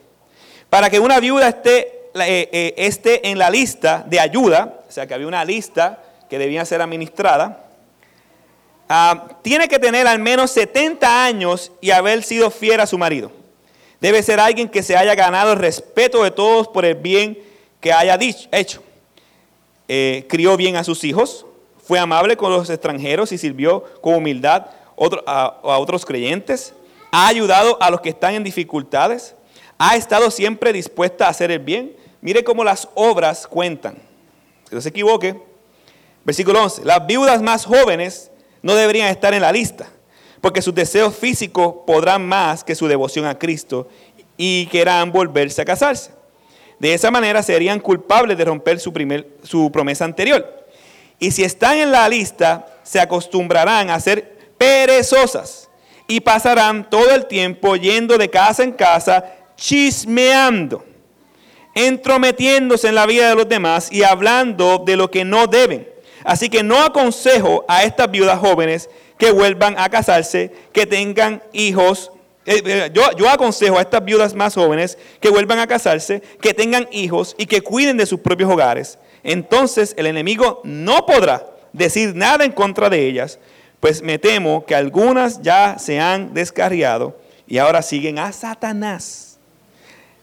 Para 0.69 0.91
que 0.91 0.99
una 0.99 1.19
viuda 1.19 1.47
esté, 1.47 2.11
eh, 2.13 2.49
eh, 2.51 2.75
esté 2.77 3.27
en 3.27 3.39
la 3.39 3.49
lista 3.49 4.05
de 4.07 4.19
ayuda, 4.19 4.81
o 4.87 4.91
sea 4.91 5.07
que 5.07 5.15
había 5.15 5.25
una 5.25 5.43
lista 5.43 6.03
que 6.29 6.37
debía 6.37 6.63
ser 6.65 6.83
administrada, 6.83 7.65
ah, 8.87 9.29
tiene 9.41 9.67
que 9.67 9.79
tener 9.79 10.05
al 10.05 10.19
menos 10.19 10.51
70 10.51 11.25
años 11.25 11.71
y 11.81 11.89
haber 11.89 12.21
sido 12.21 12.51
fiel 12.51 12.79
a 12.79 12.85
su 12.85 12.99
marido. 12.99 13.31
Debe 13.99 14.21
ser 14.21 14.39
alguien 14.39 14.69
que 14.69 14.83
se 14.83 14.95
haya 14.95 15.15
ganado 15.15 15.53
el 15.53 15.57
respeto 15.57 16.23
de 16.23 16.29
todos 16.29 16.67
por 16.67 16.85
el 16.85 16.93
bien 16.93 17.39
que 17.81 17.91
haya 17.91 18.19
dicho, 18.19 18.47
hecho. 18.51 18.83
Eh, 19.87 20.27
crió 20.29 20.57
bien 20.57 20.75
a 20.75 20.83
sus 20.83 21.03
hijos, 21.03 21.46
fue 21.87 21.99
amable 21.99 22.35
con 22.35 22.51
los 22.51 22.69
extranjeros 22.69 23.31
y 23.31 23.37
sirvió 23.37 23.81
con 24.01 24.15
humildad 24.15 24.65
a, 25.25 25.59
otros 25.63 26.05
creyentes, 26.05 26.73
ha 27.11 27.27
ayudado 27.27 27.81
a 27.81 27.89
los 27.89 28.01
que 28.01 28.09
están 28.09 28.33
en 28.33 28.43
dificultades, 28.43 29.35
ha 29.77 29.95
estado 29.95 30.29
siempre 30.29 30.73
dispuesta 30.73 31.27
a 31.27 31.29
hacer 31.29 31.49
el 31.49 31.59
bien. 31.59 31.95
Mire 32.19 32.43
cómo 32.43 32.65
las 32.65 32.89
obras 32.95 33.47
cuentan. 33.47 33.95
No 34.69 34.81
se 34.81 34.89
equivoque, 34.89 35.39
versículo 36.25 36.61
11, 36.61 36.83
las 36.83 37.07
viudas 37.07 37.41
más 37.41 37.63
jóvenes 37.63 38.31
no 38.61 38.75
deberían 38.75 39.07
estar 39.07 39.33
en 39.33 39.41
la 39.41 39.53
lista, 39.53 39.87
porque 40.41 40.61
sus 40.61 40.75
deseos 40.75 41.15
físicos 41.15 41.73
podrán 41.85 42.27
más 42.27 42.65
que 42.65 42.75
su 42.75 42.87
devoción 42.89 43.25
a 43.25 43.39
Cristo 43.39 43.87
y 44.35 44.65
querrán 44.65 45.13
volverse 45.13 45.61
a 45.61 45.65
casarse. 45.65 46.11
De 46.79 46.93
esa 46.93 47.11
manera 47.11 47.41
serían 47.43 47.79
culpables 47.79 48.37
de 48.37 48.43
romper 48.43 48.77
su, 48.81 48.91
su 49.43 49.71
promesa 49.71 50.03
anterior. 50.03 50.56
Y 51.19 51.31
si 51.31 51.43
están 51.43 51.77
en 51.77 51.91
la 51.91 52.07
lista, 52.07 52.65
se 52.83 52.99
acostumbrarán 52.99 53.89
a 53.89 53.99
ser 53.99 54.37
perezosas 54.57 55.69
y 56.07 56.21
pasarán 56.21 56.89
todo 56.89 57.11
el 57.11 57.25
tiempo 57.25 57.75
yendo 57.75 58.17
de 58.17 58.29
casa 58.29 58.63
en 58.63 58.71
casa, 58.71 59.25
chismeando, 59.55 60.85
entrometiéndose 61.73 62.87
en 62.87 62.95
la 62.95 63.05
vida 63.05 63.29
de 63.29 63.35
los 63.35 63.49
demás 63.49 63.91
y 63.91 64.03
hablando 64.03 64.83
de 64.85 64.95
lo 64.95 65.11
que 65.11 65.25
no 65.25 65.47
deben. 65.47 65.89
Así 66.23 66.49
que 66.49 66.63
no 66.63 66.81
aconsejo 66.81 67.65
a 67.67 67.83
estas 67.83 68.09
viudas 68.11 68.39
jóvenes 68.39 68.89
que 69.17 69.31
vuelvan 69.31 69.75
a 69.77 69.89
casarse, 69.89 70.51
que 70.71 70.85
tengan 70.85 71.41
hijos. 71.51 72.11
Eh, 72.45 72.61
eh, 72.65 72.91
yo, 72.93 73.03
yo 73.17 73.29
aconsejo 73.29 73.77
a 73.77 73.81
estas 73.81 74.05
viudas 74.05 74.33
más 74.33 74.53
jóvenes 74.53 74.97
que 75.19 75.29
vuelvan 75.29 75.59
a 75.59 75.67
casarse, 75.67 76.21
que 76.41 76.53
tengan 76.53 76.87
hijos 76.91 77.35
y 77.37 77.45
que 77.47 77.61
cuiden 77.61 77.97
de 77.97 78.05
sus 78.05 78.19
propios 78.19 78.51
hogares 78.51 78.99
entonces 79.27 79.93
el 79.97 80.07
enemigo 80.07 80.61
no 80.63 81.05
podrá 81.05 81.45
decir 81.73 82.15
nada 82.15 82.45
en 82.45 82.53
contra 82.53 82.89
de 82.89 83.05
ellas, 83.05 83.39
pues 83.81 84.01
me 84.01 84.17
temo 84.17 84.65
que 84.65 84.73
algunas 84.73 85.41
ya 85.41 85.77
se 85.77 85.99
han 85.99 86.33
descarriado 86.33 87.19
y 87.45 87.57
ahora 87.57 87.81
siguen 87.81 88.19
a 88.19 88.31
Satanás. 88.31 89.37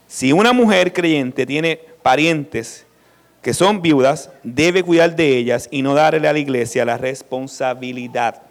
Si 0.07 0.33
una 0.33 0.53
mujer 0.53 0.91
creyente 0.91 1.45
tiene 1.45 1.79
parientes 2.01 2.87
que 3.43 3.53
son 3.53 3.83
viudas, 3.83 4.31
debe 4.41 4.81
cuidar 4.81 5.15
de 5.15 5.37
ellas 5.37 5.67
y 5.69 5.83
no 5.83 5.93
darle 5.93 6.27
a 6.27 6.33
la 6.33 6.39
iglesia 6.39 6.83
la 6.83 6.97
responsabilidad. 6.97 8.41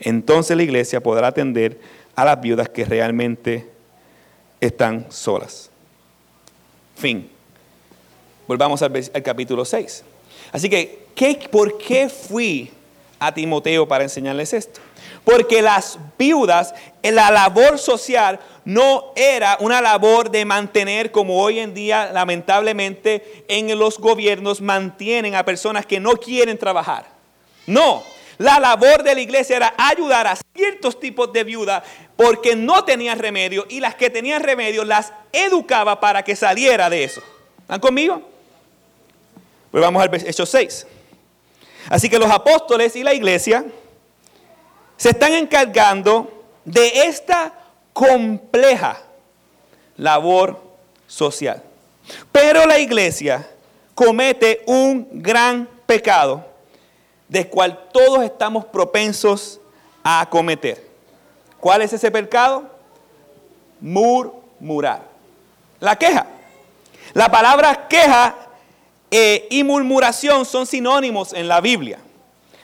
Entonces 0.00 0.56
la 0.56 0.62
iglesia 0.62 1.02
podrá 1.02 1.26
atender 1.26 1.78
a 2.16 2.24
las 2.24 2.40
viudas 2.40 2.70
que 2.70 2.86
realmente 2.86 3.68
están 4.62 5.04
solas. 5.10 5.70
Fin. 6.96 7.33
Volvamos 8.46 8.82
al, 8.82 8.92
capítulo 9.22 9.64
6. 9.64 10.04
Así 10.52 10.68
que, 10.68 11.06
¿qué, 11.14 11.48
¿por 11.50 11.78
qué 11.78 12.08
fui 12.08 12.70
a 13.18 13.32
Timoteo 13.32 13.88
para 13.88 14.04
enseñarles 14.04 14.52
esto? 14.52 14.80
Porque 15.24 15.62
las 15.62 15.98
viudas, 16.18 16.74
la 17.02 17.30
labor 17.30 17.78
social 17.78 18.38
no 18.66 19.12
era 19.16 19.56
una 19.60 19.80
labor 19.80 20.30
de 20.30 20.44
mantener 20.44 21.10
como 21.10 21.40
hoy 21.40 21.58
en 21.60 21.72
día 21.72 22.10
lamentablemente 22.12 23.44
en 23.48 23.78
los 23.78 23.98
gobiernos 23.98 24.60
mantienen 24.60 25.34
a 25.34 25.44
personas 25.44 25.86
que 25.86 25.98
no 25.98 26.12
quieren 26.12 26.58
trabajar. 26.58 27.06
No, 27.66 28.02
la 28.36 28.60
labor 28.60 29.02
de 29.02 29.14
la 29.14 29.20
iglesia 29.22 29.56
era 29.56 29.74
ayudar 29.78 30.26
a 30.26 30.36
ciertos 30.54 31.00
tipos 31.00 31.32
de 31.32 31.44
viudas 31.44 31.82
porque 32.16 32.54
no 32.54 32.84
tenían 32.84 33.18
remedio 33.18 33.64
y 33.70 33.80
las 33.80 33.94
que 33.94 34.10
tenían 34.10 34.42
remedio 34.42 34.84
las 34.84 35.12
educaba 35.32 36.00
para 36.00 36.22
que 36.22 36.36
saliera 36.36 36.90
de 36.90 37.04
eso. 37.04 37.22
¿Están 37.60 37.80
conmigo? 37.80 38.33
Pues 39.74 39.82
vamos 39.82 40.00
al 40.04 40.14
Hechos 40.14 40.50
6. 40.50 40.86
Así 41.88 42.08
que 42.08 42.16
los 42.16 42.30
apóstoles 42.30 42.94
y 42.94 43.02
la 43.02 43.12
iglesia 43.12 43.64
se 44.96 45.10
están 45.10 45.32
encargando 45.32 46.44
de 46.64 47.08
esta 47.08 47.52
compleja 47.92 49.02
labor 49.96 50.62
social. 51.08 51.60
Pero 52.30 52.66
la 52.66 52.78
iglesia 52.78 53.50
comete 53.96 54.62
un 54.66 55.08
gran 55.10 55.68
pecado, 55.86 56.46
del 57.28 57.48
cual 57.48 57.88
todos 57.92 58.22
estamos 58.22 58.66
propensos 58.66 59.60
a 60.04 60.24
cometer. 60.30 60.86
¿Cuál 61.58 61.82
es 61.82 61.92
ese 61.92 62.12
pecado? 62.12 62.70
Murmurar. 63.80 65.02
La 65.80 65.96
queja. 65.96 66.28
La 67.12 67.28
palabra 67.28 67.88
queja 67.88 68.43
eh, 69.16 69.46
y 69.48 69.62
murmuración 69.62 70.44
son 70.44 70.66
sinónimos 70.66 71.34
en 71.34 71.46
la 71.46 71.60
Biblia. 71.60 72.00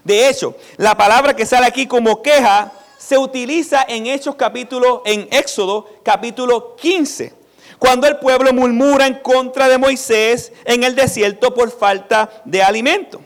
De 0.02 0.28
hecho, 0.28 0.57
la 0.78 0.97
palabra 0.97 1.37
que 1.37 1.47
sale 1.47 1.64
aquí 1.64 1.87
como 1.87 2.23
queja 2.23 2.73
se 2.99 3.16
utiliza 3.16 3.85
en 3.87 4.09
Hechos 4.09 4.35
capítulo, 4.35 5.04
en 5.07 5.28
Éxodo 5.30 5.88
capítulo 6.02 6.75
15, 6.75 7.33
cuando 7.78 8.09
el 8.09 8.16
pueblo 8.16 8.52
murmura 8.52 9.07
en 9.07 9.14
contra 9.21 9.69
de 9.69 9.78
Moisés 9.78 10.52
en 10.64 10.83
el 10.83 10.97
desierto 10.97 11.54
por 11.54 11.71
falta 11.71 12.28
de 12.45 12.61
alimento. 12.64 13.21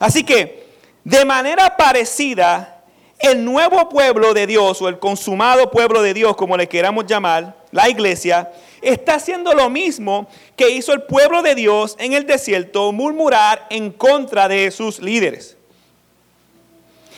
Así 0.00 0.24
que, 0.24 0.66
de 1.04 1.24
manera 1.24 1.76
parecida, 1.76 2.82
el 3.20 3.44
nuevo 3.44 3.88
pueblo 3.88 4.34
de 4.34 4.48
Dios 4.48 4.82
o 4.82 4.88
el 4.88 4.98
consumado 4.98 5.70
pueblo 5.70 6.02
de 6.02 6.14
Dios, 6.14 6.34
como 6.34 6.56
le 6.56 6.68
queramos 6.68 7.06
llamar, 7.06 7.54
la 7.70 7.88
iglesia, 7.88 8.50
está 8.82 9.14
haciendo 9.14 9.54
lo 9.54 9.70
mismo 9.70 10.28
que 10.56 10.70
hizo 10.70 10.92
el 10.92 11.02
pueblo 11.02 11.42
de 11.42 11.54
Dios 11.54 11.96
en 11.98 12.12
el 12.12 12.26
desierto, 12.26 12.92
murmurar 12.92 13.66
en 13.70 13.90
contra 13.90 14.48
de 14.48 14.70
sus 14.70 15.00
líderes. 15.00 15.56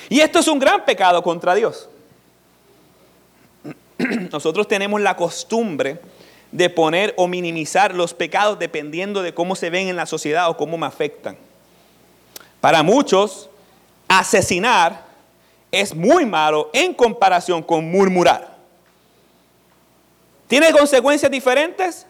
Y 0.08 0.20
esto 0.20 0.40
es 0.40 0.48
un 0.48 0.58
gran 0.58 0.84
pecado 0.84 1.22
contra 1.22 1.54
Dios. 1.54 1.88
Nosotros 4.30 4.68
tenemos 4.68 5.00
la 5.00 5.16
costumbre 5.16 6.00
de 6.50 6.68
poner 6.68 7.14
o 7.16 7.26
minimizar 7.26 7.94
los 7.94 8.12
pecados 8.12 8.58
dependiendo 8.58 9.22
de 9.22 9.32
cómo 9.32 9.56
se 9.56 9.70
ven 9.70 9.88
en 9.88 9.96
la 9.96 10.06
sociedad 10.06 10.50
o 10.50 10.56
cómo 10.56 10.76
me 10.76 10.86
afectan. 10.86 11.36
Para 12.60 12.82
muchos, 12.82 13.48
asesinar 14.06 15.06
es 15.70 15.94
muy 15.94 16.26
malo 16.26 16.70
en 16.74 16.92
comparación 16.92 17.62
con 17.62 17.90
murmurar. 17.90 18.51
¿Tiene 20.52 20.70
consecuencias 20.70 21.30
diferentes? 21.30 22.06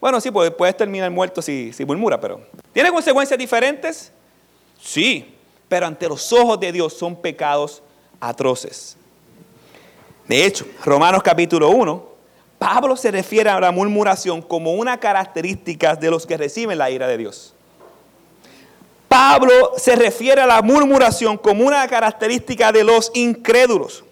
Bueno, 0.00 0.20
sí, 0.20 0.30
puedes 0.30 0.76
terminar 0.76 1.10
muerto 1.10 1.42
si, 1.42 1.72
si 1.72 1.84
murmura, 1.84 2.20
pero 2.20 2.40
¿tiene 2.72 2.88
consecuencias 2.92 3.36
diferentes? 3.36 4.12
Sí, 4.80 5.34
pero 5.68 5.86
ante 5.86 6.08
los 6.08 6.32
ojos 6.32 6.60
de 6.60 6.70
Dios 6.70 6.96
son 6.96 7.20
pecados 7.20 7.82
atroces. 8.20 8.96
De 10.28 10.46
hecho, 10.46 10.64
Romanos 10.84 11.20
capítulo 11.24 11.70
1, 11.70 12.06
Pablo 12.60 12.96
se 12.96 13.10
refiere 13.10 13.50
a 13.50 13.58
la 13.58 13.72
murmuración 13.72 14.40
como 14.40 14.74
una 14.74 15.00
característica 15.00 15.96
de 15.96 16.12
los 16.12 16.26
que 16.26 16.36
reciben 16.36 16.78
la 16.78 16.92
ira 16.92 17.08
de 17.08 17.18
Dios. 17.18 17.56
Pablo 19.08 19.72
se 19.78 19.96
refiere 19.96 20.40
a 20.40 20.46
la 20.46 20.62
murmuración 20.62 21.36
como 21.36 21.64
una 21.64 21.88
característica 21.88 22.70
de 22.70 22.84
los 22.84 23.10
incrédulos. 23.14 24.03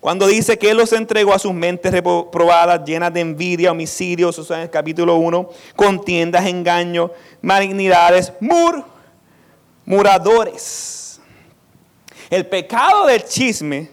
Cuando 0.00 0.26
dice 0.28 0.58
que 0.58 0.70
Él 0.70 0.76
los 0.76 0.92
entregó 0.92 1.34
a 1.34 1.40
sus 1.40 1.52
mentes 1.52 1.90
reprobadas, 1.90 2.84
llenas 2.84 3.12
de 3.12 3.20
envidia, 3.20 3.72
homicidios, 3.72 4.38
o 4.38 4.54
en 4.54 4.60
el 4.60 4.70
capítulo 4.70 5.16
1, 5.16 5.50
contiendas, 5.74 6.46
engaños, 6.46 7.10
malignidades, 7.42 8.32
murmuradores. 9.84 11.20
El 12.30 12.46
pecado 12.46 13.06
del 13.06 13.24
chisme 13.24 13.90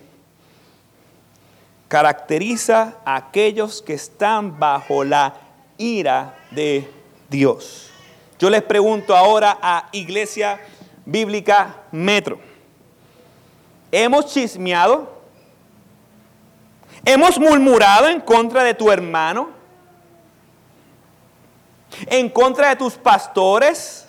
caracteriza 1.87 2.97
a 3.03 3.15
aquellos 3.15 3.81
que 3.81 3.93
están 3.93 4.59
bajo 4.59 5.03
la 5.03 5.33
ira 5.77 6.37
de 6.51 6.87
Dios. 7.29 7.89
Yo 8.37 8.49
les 8.49 8.61
pregunto 8.61 9.15
ahora 9.15 9.57
a 9.61 9.89
Iglesia 9.91 10.59
Bíblica 11.05 11.83
Metro. 11.91 12.37
¿Hemos 13.91 14.27
chismeado? 14.27 15.14
Hemos 17.03 17.39
murmurado 17.39 18.07
en 18.07 18.21
contra 18.21 18.63
de 18.63 18.73
tu 18.73 18.91
hermano, 18.91 19.49
en 22.07 22.29
contra 22.29 22.69
de 22.69 22.75
tus 22.75 22.93
pastores, 22.93 24.07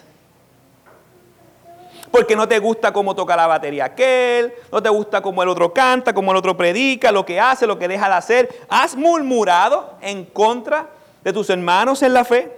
porque 2.11 2.37
no 2.37 2.49
te 2.49 2.59
gusta 2.59 2.93
cómo 2.93 3.15
toca 3.15 3.37
la 3.37 3.47
batería 3.47 3.87
aquel, 3.87 4.55
no 4.73 4.83
te 4.83 4.89
gusta 4.89 5.21
cómo 5.21 5.43
el 5.43 5.49
otro 5.49 5.75
canta, 5.75 6.15
cómo 6.15 6.31
el 6.31 6.39
otro 6.39 6.57
predica, 6.57 7.13
lo 7.13 7.27
que 7.27 7.39
hace, 7.39 7.67
lo 7.67 7.79
que 7.79 7.89
deja 7.89 8.09
de 8.09 8.15
hacer. 8.15 8.61
¿Has 8.69 8.97
murmurado 8.97 9.95
en 10.01 10.25
contra 10.25 10.89
de 11.23 11.33
tus 11.33 11.51
hermanos 11.51 12.03
en 12.03 12.15
la 12.15 12.25
fe? 12.25 12.57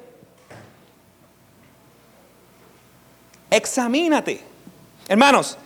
Examínate. 3.50 4.44
Hermanos, 5.08 5.58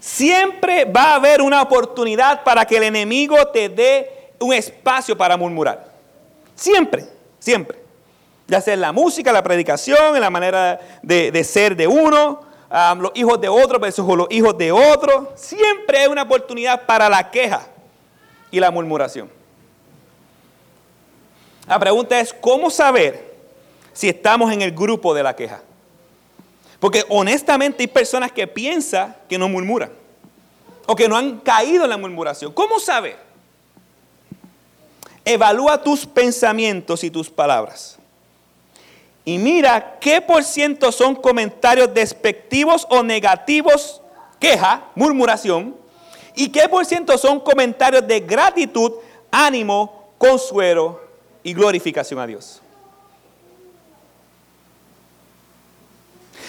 siempre 0.00 0.84
va 0.84 1.12
a 1.12 1.14
haber 1.16 1.42
una 1.42 1.62
oportunidad 1.62 2.42
para 2.44 2.64
que 2.64 2.76
el 2.76 2.84
enemigo 2.84 3.36
te 3.48 3.68
dé 3.68 4.32
un 4.38 4.52
espacio 4.52 5.16
para 5.16 5.36
murmurar. 5.36 5.88
Siempre, 6.54 7.06
siempre. 7.38 7.78
Ya 8.46 8.60
sea 8.60 8.74
en 8.74 8.80
la 8.80 8.92
música, 8.92 9.32
la 9.32 9.42
predicación, 9.42 10.14
en 10.14 10.20
la 10.20 10.30
manera 10.30 10.80
de, 11.02 11.44
ser 11.44 11.76
de 11.76 11.86
uno, 11.86 12.40
los 12.98 13.12
hijos 13.14 13.40
de 13.40 13.48
otro 13.48 13.78
versus 13.78 14.06
los 14.06 14.26
hijos 14.30 14.56
de 14.56 14.72
otro. 14.72 15.32
Siempre 15.36 15.98
hay 15.98 16.06
una 16.08 16.22
oportunidad 16.22 16.86
para 16.86 17.08
la 17.08 17.30
queja 17.30 17.66
y 18.50 18.58
la 18.58 18.70
murmuración. 18.70 19.30
La 21.66 21.78
pregunta 21.78 22.18
es, 22.18 22.32
¿cómo 22.32 22.70
saber 22.70 23.34
si 23.92 24.08
estamos 24.08 24.50
en 24.50 24.62
el 24.62 24.72
grupo 24.72 25.12
de 25.12 25.22
la 25.22 25.36
queja? 25.36 25.60
Porque 26.80 27.04
honestamente 27.08 27.82
hay 27.82 27.88
personas 27.88 28.32
que 28.32 28.46
piensan 28.46 29.16
que 29.28 29.38
no 29.38 29.48
murmuran 29.48 29.90
o 30.86 30.94
que 30.94 31.08
no 31.08 31.16
han 31.16 31.40
caído 31.40 31.84
en 31.84 31.90
la 31.90 31.96
murmuración. 31.96 32.52
¿Cómo 32.52 32.78
saber? 32.78 33.18
Evalúa 35.24 35.82
tus 35.82 36.06
pensamientos 36.06 37.04
y 37.04 37.10
tus 37.10 37.28
palabras. 37.28 37.98
Y 39.24 39.36
mira 39.36 39.98
qué 40.00 40.22
por 40.22 40.42
ciento 40.42 40.90
son 40.90 41.14
comentarios 41.14 41.92
despectivos 41.92 42.86
o 42.88 43.02
negativos, 43.02 44.00
queja, 44.40 44.84
murmuración, 44.94 45.76
y 46.34 46.48
qué 46.48 46.68
por 46.68 46.86
ciento 46.86 47.18
son 47.18 47.40
comentarios 47.40 48.06
de 48.06 48.20
gratitud, 48.20 48.92
ánimo, 49.30 50.06
consuelo 50.16 51.02
y 51.42 51.52
glorificación 51.52 52.20
a 52.20 52.26
Dios. 52.26 52.62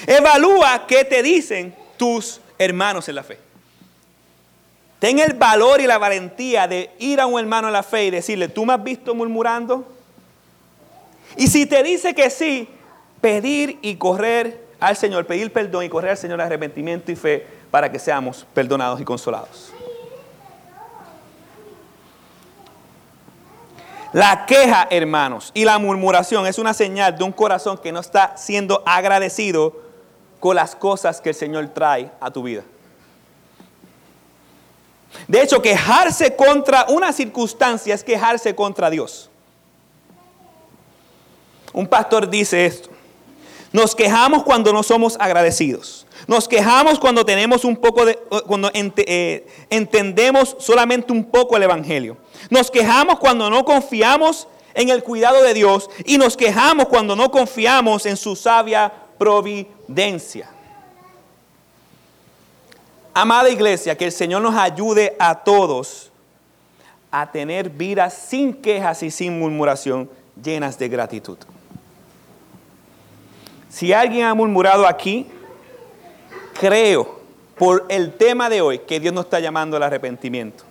Evalúa 0.08 0.86
qué 0.88 1.04
te 1.06 1.22
dicen 1.24 1.76
tus 1.98 2.42
hermanos 2.58 3.08
en 3.10 3.16
la 3.16 3.24
fe. 3.24 3.40
Ten 5.00 5.20
el 5.20 5.34
valor 5.34 5.80
y 5.80 5.88
la 5.88 5.98
valentía 5.98 6.68
de 6.68 6.92
ir 7.00 7.22
a 7.22 7.26
un 7.26 7.40
hermano 7.40 7.68
en 7.68 7.74
la 7.74 7.84
fe 7.84 8.06
y 8.06 8.12
decirle, 8.12 8.50
¿tú 8.50 8.66
me 8.66 8.74
has 8.74 8.84
visto 8.84 9.16
murmurando? 9.16 9.88
Y 11.38 11.48
si 11.48 11.66
te 11.66 11.82
dice 11.84 12.14
que 12.14 12.30
sí, 12.30 12.68
pedir 13.22 13.80
y 13.82 13.96
correr 13.96 14.62
al 14.80 14.98
Señor, 14.98 15.26
pedir 15.26 15.54
perdón 15.54 15.86
y 15.86 15.90
correr 15.90 16.12
al 16.12 16.18
Señor 16.18 16.42
arrepentimiento 16.42 17.12
y 17.12 17.16
fe 17.16 17.48
para 17.72 17.92
que 17.92 18.00
seamos 18.00 18.46
perdonados 18.54 19.00
y 19.00 19.06
consolados. 19.06 19.72
La 24.12 24.46
queja, 24.48 24.88
hermanos, 24.90 25.52
y 25.54 25.66
la 25.66 25.78
murmuración 25.78 26.48
es 26.48 26.58
una 26.58 26.74
señal 26.74 27.16
de 27.16 27.24
un 27.24 27.32
corazón 27.32 27.78
que 27.78 27.92
no 27.92 28.00
está 28.00 28.36
siendo 28.38 28.82
agradecido 28.86 29.89
con 30.40 30.56
las 30.56 30.76
cosas 30.76 31.22
que 31.22 31.30
el 31.30 31.36
Señor 31.36 31.68
trae 31.70 32.12
a 32.20 32.32
tu 32.32 32.44
vida. 32.44 32.64
De 35.28 35.42
hecho, 35.42 35.62
quejarse 35.62 36.36
contra 36.36 36.86
una 36.90 37.12
circunstancia 37.12 37.96
es 37.96 38.04
quejarse 38.04 38.56
contra 38.56 38.90
Dios. 38.90 39.30
Un 41.74 41.88
pastor 41.88 42.30
dice 42.30 42.66
esto. 42.66 42.90
Nos 43.72 43.96
quejamos 43.96 44.44
cuando 44.44 44.74
no 44.74 44.82
somos 44.82 45.16
agradecidos. 45.20 46.08
Nos 46.28 46.48
quejamos 46.48 47.00
cuando 47.00 47.26
tenemos 47.26 47.64
un 47.64 47.78
poco 47.78 48.06
de, 48.06 48.16
cuando 48.48 48.72
eh, 48.74 49.48
entendemos 49.70 50.56
solamente 50.60 51.12
un 51.12 51.24
poco 51.26 51.58
el 51.58 51.64
Evangelio. 51.64 52.18
Nos 52.50 52.72
quejamos 52.72 53.20
cuando 53.20 53.50
no 53.50 53.66
confiamos 53.66 54.48
en 54.74 54.90
el 54.90 55.04
cuidado 55.04 55.44
de 55.44 55.54
Dios 55.54 55.90
y 56.06 56.18
nos 56.18 56.36
quejamos 56.38 56.88
cuando 56.88 57.16
no 57.16 57.30
confiamos 57.30 58.06
en 58.06 58.18
su 58.18 58.36
sabia 58.36 58.92
providencia. 59.18 59.79
Amada 63.14 63.50
iglesia, 63.50 63.98
que 63.98 64.06
el 64.06 64.12
Señor 64.12 64.42
nos 64.42 64.56
ayude 64.56 65.16
a 65.20 65.36
todos 65.36 66.12
a 67.12 67.32
tener 67.32 67.70
vidas 67.70 68.14
sin 68.14 68.54
quejas 68.54 69.02
y 69.02 69.10
sin 69.10 69.40
murmuración, 69.40 70.10
llenas 70.42 70.78
de 70.78 70.90
gratitud. 70.90 71.38
Si 73.68 73.92
alguien 73.92 74.26
ha 74.26 74.34
murmurado 74.34 74.88
aquí, 74.88 75.28
creo 76.54 77.20
por 77.58 77.86
el 77.90 78.14
tema 78.14 78.50
de 78.50 78.62
hoy 78.62 78.80
que 78.80 79.00
Dios 79.00 79.14
nos 79.14 79.26
está 79.26 79.40
llamando 79.40 79.76
al 79.76 79.84
arrepentimiento. 79.84 80.64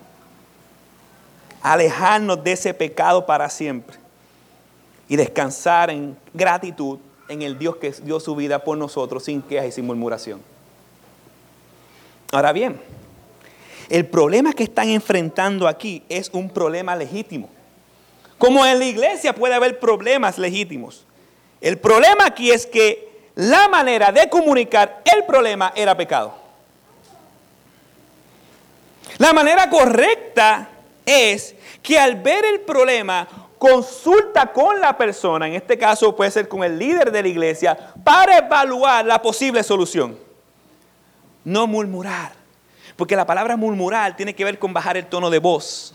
Alejarnos 1.61 2.41
de 2.43 2.53
ese 2.53 2.73
pecado 2.73 3.25
para 3.25 3.49
siempre 3.49 3.97
y 5.09 5.17
descansar 5.17 5.89
en 5.89 6.17
gratitud 6.33 6.99
en 7.29 7.43
el 7.43 7.57
Dios 7.57 7.77
que 7.77 7.91
dio 7.91 8.19
su 8.19 8.35
vida 8.35 8.63
por 8.63 8.77
nosotros 8.77 9.23
sin 9.23 9.41
quejas 9.41 9.67
y 9.67 9.71
sin 9.71 9.85
murmuración. 9.85 10.41
Ahora 12.31 12.51
bien, 12.51 12.81
el 13.87 14.05
problema 14.07 14.53
que 14.53 14.63
están 14.63 14.89
enfrentando 14.89 15.67
aquí 15.67 16.03
es 16.09 16.29
un 16.33 16.49
problema 16.49 16.95
legítimo. 16.95 17.49
Como 18.37 18.65
en 18.65 18.79
la 18.79 18.85
iglesia 18.85 19.33
puede 19.33 19.53
haber 19.53 19.79
problemas 19.79 20.37
legítimos. 20.37 21.05
El 21.61 21.77
problema 21.77 22.25
aquí 22.25 22.51
es 22.51 22.65
que 22.65 23.09
la 23.35 23.67
manera 23.67 24.11
de 24.11 24.29
comunicar 24.29 25.01
el 25.05 25.23
problema 25.25 25.71
era 25.75 25.95
pecado. 25.95 26.33
La 29.17 29.33
manera 29.33 29.69
correcta 29.69 30.69
es 31.05 31.55
que 31.81 31.99
al 31.99 32.15
ver 32.15 32.45
el 32.45 32.61
problema 32.61 33.27
consulta 33.59 34.51
con 34.51 34.79
la 34.79 34.97
persona, 34.97 35.45
en 35.45 35.53
este 35.53 35.77
caso 35.77 36.15
puede 36.15 36.31
ser 36.31 36.47
con 36.47 36.63
el 36.63 36.79
líder 36.79 37.11
de 37.11 37.21
la 37.21 37.27
iglesia, 37.27 37.77
para 38.03 38.37
evaluar 38.37 39.05
la 39.05 39.21
posible 39.21 39.61
solución. 39.61 40.17
No 41.43 41.67
murmurar, 41.67 42.31
porque 42.95 43.15
la 43.15 43.25
palabra 43.25 43.57
murmurar 43.57 44.15
tiene 44.15 44.33
que 44.33 44.45
ver 44.45 44.57
con 44.57 44.73
bajar 44.73 44.97
el 44.97 45.05
tono 45.05 45.29
de 45.29 45.39
voz. 45.39 45.93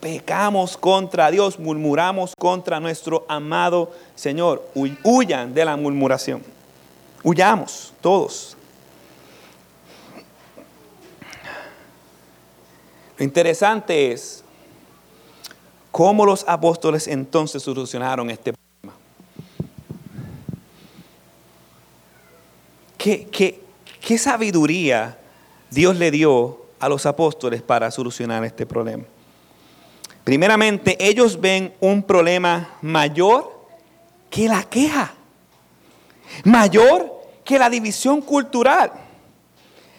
Pecamos 0.00 0.76
contra 0.76 1.30
Dios, 1.30 1.58
murmuramos 1.58 2.34
contra 2.36 2.80
nuestro 2.80 3.26
amado 3.28 3.92
Señor. 4.14 4.70
Huyan 4.74 5.52
de 5.52 5.64
la 5.64 5.76
murmuración. 5.76 6.42
Huyamos 7.22 7.92
todos. 8.00 8.56
Lo 13.20 13.24
interesante 13.24 14.12
es 14.12 14.42
cómo 15.90 16.24
los 16.24 16.42
apóstoles 16.48 17.06
entonces 17.06 17.62
solucionaron 17.62 18.30
este 18.30 18.54
problema. 18.54 18.98
¿Qué, 22.96 23.26
qué, 23.26 23.60
qué 24.00 24.16
sabiduría 24.16 25.18
Dios 25.68 25.98
le 25.98 26.10
dio 26.10 26.64
a 26.78 26.88
los 26.88 27.04
apóstoles 27.04 27.60
para 27.60 27.90
solucionar 27.90 28.42
este 28.42 28.64
problema? 28.64 29.04
Primeramente, 30.24 30.96
ellos 30.98 31.38
ven 31.38 31.74
un 31.80 32.02
problema 32.02 32.78
mayor 32.80 33.66
que 34.30 34.48
la 34.48 34.62
queja, 34.64 35.12
mayor 36.44 37.20
que 37.44 37.58
la 37.58 37.68
división 37.68 38.22
cultural. 38.22 38.92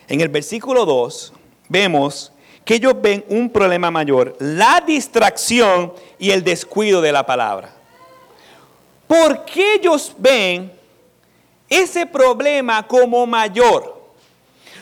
En 0.07 0.21
el 0.21 0.29
versículo 0.29 0.87
2 0.87 1.33
vemos 1.69 2.30
que 2.65 2.75
ellos 2.75 2.93
ven 3.01 3.25
un 3.29 3.49
problema 3.49 3.89
mayor, 3.91 4.35
la 4.39 4.83
distracción 4.85 5.93
y 6.19 6.31
el 6.31 6.43
descuido 6.43 7.01
de 7.01 7.11
la 7.11 7.25
palabra. 7.25 7.73
¿Por 9.07 9.43
qué 9.45 9.75
ellos 9.75 10.13
ven 10.17 10.71
ese 11.69 12.05
problema 12.05 12.87
como 12.87 13.25
mayor? 13.25 13.99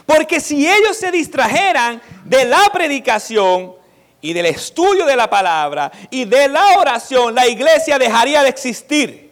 Porque 0.05 0.39
si 0.39 0.67
ellos 0.67 0.97
se 0.97 1.11
distrajeran 1.11 2.01
de 2.25 2.45
la 2.45 2.69
predicación 2.73 3.75
y 4.21 4.33
del 4.33 4.47
estudio 4.47 5.05
de 5.05 5.15
la 5.15 5.29
palabra 5.29 5.91
y 6.09 6.25
de 6.25 6.47
la 6.47 6.79
oración, 6.79 7.33
la 7.33 7.47
iglesia 7.47 7.97
dejaría 7.97 8.43
de 8.43 8.49
existir. 8.49 9.29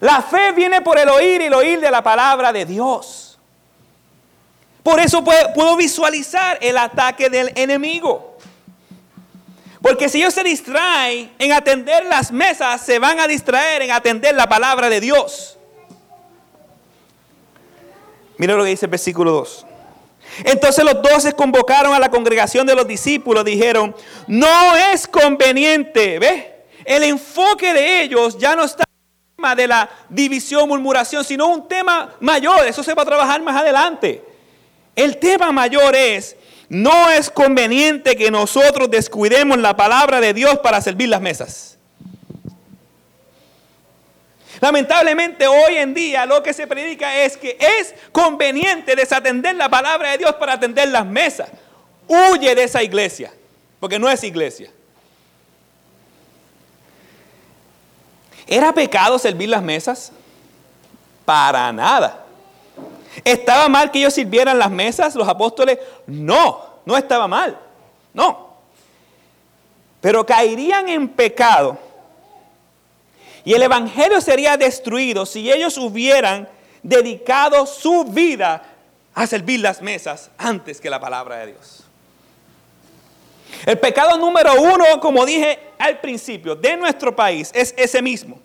La 0.00 0.22
fe 0.22 0.52
viene 0.52 0.80
por 0.82 0.98
el 0.98 1.08
oír 1.08 1.40
y 1.40 1.44
el 1.44 1.54
oír 1.54 1.80
de 1.80 1.90
la 1.90 2.02
palabra 2.02 2.52
de 2.52 2.64
Dios. 2.64 3.23
Por 4.84 5.00
eso 5.00 5.24
puedo 5.24 5.76
visualizar 5.76 6.58
el 6.60 6.76
ataque 6.76 7.30
del 7.30 7.50
enemigo. 7.56 8.36
Porque 9.80 10.10
si 10.10 10.18
ellos 10.18 10.34
se 10.34 10.44
distraen 10.44 11.32
en 11.38 11.52
atender 11.52 12.04
las 12.04 12.30
mesas, 12.30 12.82
se 12.82 12.98
van 12.98 13.18
a 13.18 13.26
distraer 13.26 13.80
en 13.80 13.90
atender 13.90 14.34
la 14.34 14.46
palabra 14.46 14.90
de 14.90 15.00
Dios. 15.00 15.56
Mira 18.36 18.54
lo 18.54 18.62
que 18.62 18.70
dice 18.70 18.84
el 18.84 18.90
versículo 18.90 19.32
2. 19.32 19.66
Entonces 20.44 20.84
los 20.84 21.00
doce 21.00 21.32
convocaron 21.32 21.94
a 21.94 21.98
la 21.98 22.10
congregación 22.10 22.66
de 22.66 22.74
los 22.74 22.86
discípulos, 22.86 23.42
dijeron, 23.42 23.96
no 24.26 24.76
es 24.76 25.06
conveniente, 25.06 26.18
¿ve? 26.18 26.66
El 26.84 27.04
enfoque 27.04 27.72
de 27.72 28.02
ellos 28.02 28.36
ya 28.36 28.54
no 28.54 28.64
está 28.64 28.84
en 28.84 29.30
el 29.30 29.36
tema 29.36 29.54
de 29.54 29.66
la 29.66 29.88
división, 30.10 30.68
murmuración, 30.68 31.24
sino 31.24 31.46
un 31.46 31.66
tema 31.66 32.14
mayor, 32.20 32.66
eso 32.66 32.82
se 32.82 32.92
va 32.92 33.02
a 33.02 33.06
trabajar 33.06 33.40
más 33.40 33.56
adelante. 33.56 34.33
El 34.96 35.18
tema 35.18 35.52
mayor 35.52 35.96
es, 35.96 36.36
no 36.68 37.10
es 37.10 37.30
conveniente 37.30 38.16
que 38.16 38.30
nosotros 38.30 38.90
descuidemos 38.90 39.58
la 39.58 39.76
palabra 39.76 40.20
de 40.20 40.32
Dios 40.32 40.58
para 40.60 40.80
servir 40.80 41.08
las 41.08 41.20
mesas. 41.20 41.78
Lamentablemente 44.60 45.46
hoy 45.46 45.76
en 45.76 45.92
día 45.92 46.24
lo 46.26 46.42
que 46.42 46.54
se 46.54 46.66
predica 46.66 47.16
es 47.22 47.36
que 47.36 47.58
es 47.60 47.94
conveniente 48.12 48.96
desatender 48.96 49.56
la 49.56 49.68
palabra 49.68 50.12
de 50.12 50.18
Dios 50.18 50.34
para 50.36 50.54
atender 50.54 50.88
las 50.88 51.04
mesas. 51.04 51.50
Huye 52.06 52.54
de 52.54 52.64
esa 52.64 52.82
iglesia, 52.82 53.32
porque 53.80 53.98
no 53.98 54.08
es 54.08 54.22
iglesia. 54.24 54.70
¿Era 58.46 58.72
pecado 58.72 59.18
servir 59.18 59.48
las 59.48 59.62
mesas? 59.62 60.12
Para 61.24 61.72
nada. 61.72 62.23
¿Estaba 63.22 63.68
mal 63.68 63.90
que 63.90 63.98
ellos 63.98 64.14
sirvieran 64.14 64.58
las 64.58 64.70
mesas, 64.70 65.14
los 65.14 65.28
apóstoles? 65.28 65.78
No, 66.06 66.64
no 66.84 66.96
estaba 66.96 67.28
mal. 67.28 67.58
No. 68.12 68.54
Pero 70.00 70.24
caerían 70.24 70.88
en 70.88 71.08
pecado. 71.08 71.78
Y 73.44 73.52
el 73.52 73.62
Evangelio 73.62 74.20
sería 74.20 74.56
destruido 74.56 75.26
si 75.26 75.52
ellos 75.52 75.76
hubieran 75.76 76.48
dedicado 76.82 77.66
su 77.66 78.04
vida 78.04 78.62
a 79.14 79.26
servir 79.26 79.60
las 79.60 79.80
mesas 79.80 80.30
antes 80.38 80.80
que 80.80 80.90
la 80.90 80.98
palabra 80.98 81.38
de 81.38 81.48
Dios. 81.48 81.84
El 83.66 83.78
pecado 83.78 84.18
número 84.18 84.60
uno, 84.60 84.84
como 85.00 85.24
dije 85.24 85.58
al 85.78 86.00
principio, 86.00 86.54
de 86.54 86.76
nuestro 86.76 87.14
país 87.14 87.50
es 87.54 87.74
ese 87.76 88.02
mismo. 88.02 88.40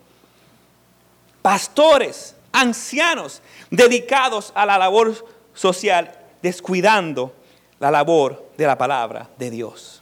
Pastores, 1.41 2.35
ancianos 2.51 3.41
dedicados 3.69 4.51
a 4.55 4.65
la 4.65 4.77
labor 4.77 5.25
social, 5.53 6.11
descuidando 6.41 7.33
la 7.79 7.91
labor 7.91 8.49
de 8.57 8.65
la 8.65 8.77
palabra 8.77 9.29
de 9.37 9.49
Dios. 9.49 10.01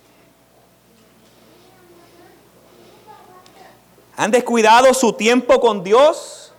¿Han 4.16 4.32
descuidado 4.32 4.94
su 4.94 5.14
tiempo 5.14 5.60
con 5.60 5.84
Dios? 5.84 6.52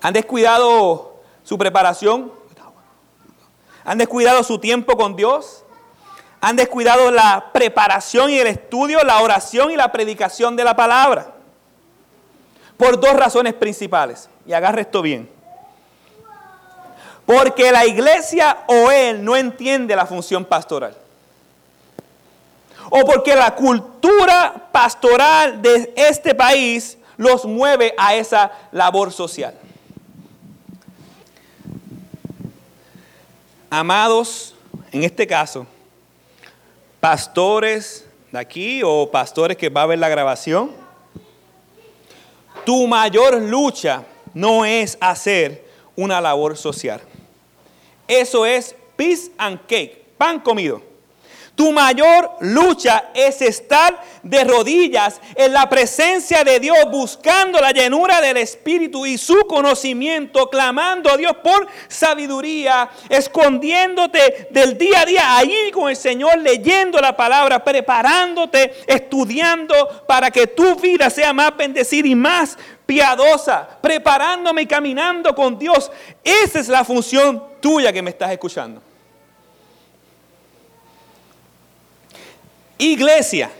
¿Han 0.00 0.12
descuidado 0.12 1.16
su 1.42 1.58
preparación? 1.58 2.32
¿Han 3.84 3.98
descuidado 3.98 4.44
su 4.44 4.58
tiempo 4.58 4.96
con 4.96 5.16
Dios? 5.16 5.64
¿Han 6.40 6.56
descuidado 6.56 7.10
la 7.10 7.50
preparación 7.52 8.30
y 8.30 8.38
el 8.38 8.46
estudio, 8.46 9.02
la 9.02 9.20
oración 9.22 9.70
y 9.72 9.76
la 9.76 9.90
predicación 9.90 10.54
de 10.54 10.64
la 10.64 10.76
palabra? 10.76 11.34
Por 12.82 12.98
dos 12.98 13.12
razones 13.12 13.54
principales. 13.54 14.28
Y 14.44 14.52
agarre 14.52 14.80
esto 14.80 15.02
bien. 15.02 15.30
Porque 17.24 17.70
la 17.70 17.86
iglesia 17.86 18.64
o 18.66 18.90
él 18.90 19.24
no 19.24 19.36
entiende 19.36 19.94
la 19.94 20.04
función 20.04 20.44
pastoral. 20.44 20.96
O 22.90 23.04
porque 23.04 23.36
la 23.36 23.54
cultura 23.54 24.68
pastoral 24.72 25.62
de 25.62 25.92
este 25.94 26.34
país 26.34 26.98
los 27.16 27.44
mueve 27.44 27.94
a 27.96 28.16
esa 28.16 28.50
labor 28.72 29.12
social. 29.12 29.54
Amados, 33.70 34.56
en 34.90 35.04
este 35.04 35.24
caso, 35.28 35.68
pastores 36.98 38.06
de 38.32 38.40
aquí 38.40 38.82
o 38.84 39.08
pastores 39.08 39.56
que 39.56 39.68
va 39.68 39.82
a 39.82 39.86
ver 39.86 40.00
la 40.00 40.08
grabación, 40.08 40.81
tu 42.64 42.86
mayor 42.86 43.40
lucha 43.40 44.04
no 44.34 44.64
es 44.64 44.96
hacer 45.00 45.64
una 45.96 46.20
labor 46.20 46.56
social. 46.56 47.00
Eso 48.08 48.44
es 48.44 48.74
peace 48.96 49.30
and 49.38 49.58
cake, 49.66 50.04
pan 50.18 50.40
comido. 50.40 50.91
Tu 51.62 51.70
mayor 51.70 52.38
lucha 52.40 53.10
es 53.14 53.40
estar 53.40 54.02
de 54.24 54.42
rodillas 54.42 55.20
en 55.36 55.52
la 55.52 55.68
presencia 55.68 56.42
de 56.42 56.58
Dios, 56.58 56.76
buscando 56.90 57.60
la 57.60 57.70
llenura 57.70 58.20
del 58.20 58.38
Espíritu 58.38 59.06
y 59.06 59.16
su 59.16 59.46
conocimiento, 59.46 60.50
clamando 60.50 61.08
a 61.08 61.16
Dios 61.16 61.36
por 61.36 61.68
sabiduría, 61.86 62.90
escondiéndote 63.08 64.48
del 64.50 64.76
día 64.76 65.02
a 65.02 65.06
día 65.06 65.36
ahí 65.36 65.70
con 65.72 65.88
el 65.88 65.94
Señor, 65.94 66.38
leyendo 66.38 66.98
la 66.98 67.16
palabra, 67.16 67.62
preparándote, 67.62 68.82
estudiando 68.88 70.04
para 70.08 70.32
que 70.32 70.48
tu 70.48 70.74
vida 70.74 71.10
sea 71.10 71.32
más 71.32 71.56
bendecida 71.56 72.08
y 72.08 72.16
más 72.16 72.58
piadosa, 72.84 73.78
preparándome 73.80 74.62
y 74.62 74.66
caminando 74.66 75.32
con 75.32 75.56
Dios. 75.56 75.92
Esa 76.24 76.58
es 76.58 76.66
la 76.66 76.84
función 76.84 77.40
tuya 77.60 77.92
que 77.92 78.02
me 78.02 78.10
estás 78.10 78.32
escuchando. 78.32 78.82
Iglesia, 82.78 83.50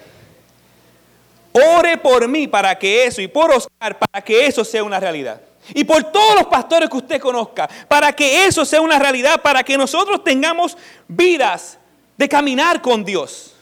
ore 1.52 1.98
por 1.98 2.26
mí 2.28 2.48
para 2.48 2.78
que 2.78 3.04
eso, 3.06 3.20
y 3.20 3.28
por 3.28 3.50
Oscar, 3.50 3.98
para 3.98 4.24
que 4.24 4.46
eso 4.46 4.64
sea 4.64 4.82
una 4.82 4.98
realidad. 4.98 5.40
Y 5.74 5.84
por 5.84 6.04
todos 6.04 6.34
los 6.34 6.46
pastores 6.46 6.90
que 6.90 6.96
usted 6.96 7.20
conozca, 7.20 7.68
para 7.86 8.12
que 8.12 8.46
eso 8.46 8.64
sea 8.64 8.80
una 8.80 8.98
realidad, 8.98 9.40
para 9.42 9.62
que 9.62 9.78
nosotros 9.78 10.24
tengamos 10.24 10.76
vidas 11.06 11.78
de 12.16 12.28
caminar 12.28 12.82
con 12.82 13.04
Dios. 13.04 13.54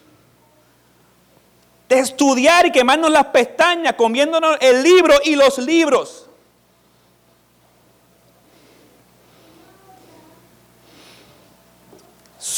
De 1.89 1.99
estudiar 1.99 2.67
y 2.67 2.73
quemarnos 2.73 3.11
las 3.11 3.27
pestañas, 3.27 3.95
comiéndonos 3.95 4.57
el 4.61 4.83
libro 4.83 5.15
y 5.25 5.37
los 5.37 5.59
libros. 5.59 6.30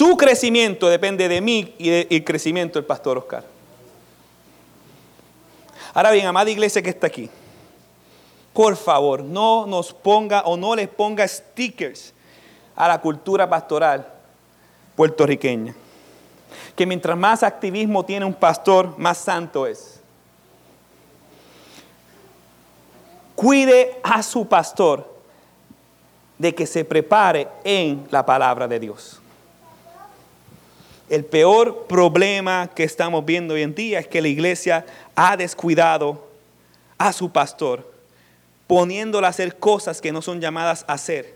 Su 0.03 0.17
crecimiento 0.17 0.89
depende 0.89 1.29
de 1.29 1.41
mí 1.41 1.77
y 1.79 1.89
del 1.89 2.25
crecimiento 2.25 2.77
del 2.77 2.85
pastor 2.85 3.19
Oscar. 3.19 3.45
Ahora 5.95 6.11
bien, 6.11 6.27
amada 6.27 6.51
iglesia 6.51 6.83
que 6.83 6.91
está 6.91 7.07
aquí, 7.07 7.31
por 8.53 8.75
favor, 8.75 9.23
no 9.23 9.65
nos 9.65 9.93
ponga 9.93 10.41
o 10.41 10.57
no 10.57 10.75
les 10.75 10.89
ponga 10.89 11.29
stickers 11.29 12.13
a 12.75 12.89
la 12.89 13.01
cultura 13.01 13.49
pastoral 13.49 14.13
puertorriqueña. 14.97 15.73
Que 16.75 16.85
mientras 16.85 17.17
más 17.17 17.45
activismo 17.45 18.05
tiene 18.05 18.27
un 18.27 18.35
pastor, 18.35 18.99
más 18.99 19.19
santo 19.19 19.69
es. 19.69 20.01
Cuide 23.37 24.01
a 24.03 24.21
su 24.25 24.49
pastor 24.49 25.09
de 26.39 26.53
que 26.53 26.67
se 26.67 26.85
prepare 26.85 27.47
en 27.63 28.09
la 28.11 28.27
palabra 28.27 28.67
de 28.67 28.81
Dios. 28.81 29.22
El 31.13 31.27
peor 31.27 31.89
problema 31.89 32.71
que 32.75 32.85
estamos 32.85 33.23
viendo 33.27 33.53
hoy 33.53 33.61
en 33.61 33.75
día 33.75 33.99
es 33.99 34.09
que 34.09 34.23
la 34.23 34.29
iglesia 34.29 34.87
ha 35.15 35.37
descuidado 35.37 36.27
a 36.97 37.13
su 37.13 37.31
pastor, 37.31 37.93
poniéndolo 38.67 39.27
a 39.27 39.29
hacer 39.29 39.59
cosas 39.59 40.01
que 40.01 40.11
no 40.11 40.23
son 40.23 40.41
llamadas 40.41 40.87
a 40.89 40.95
hacer, 40.95 41.35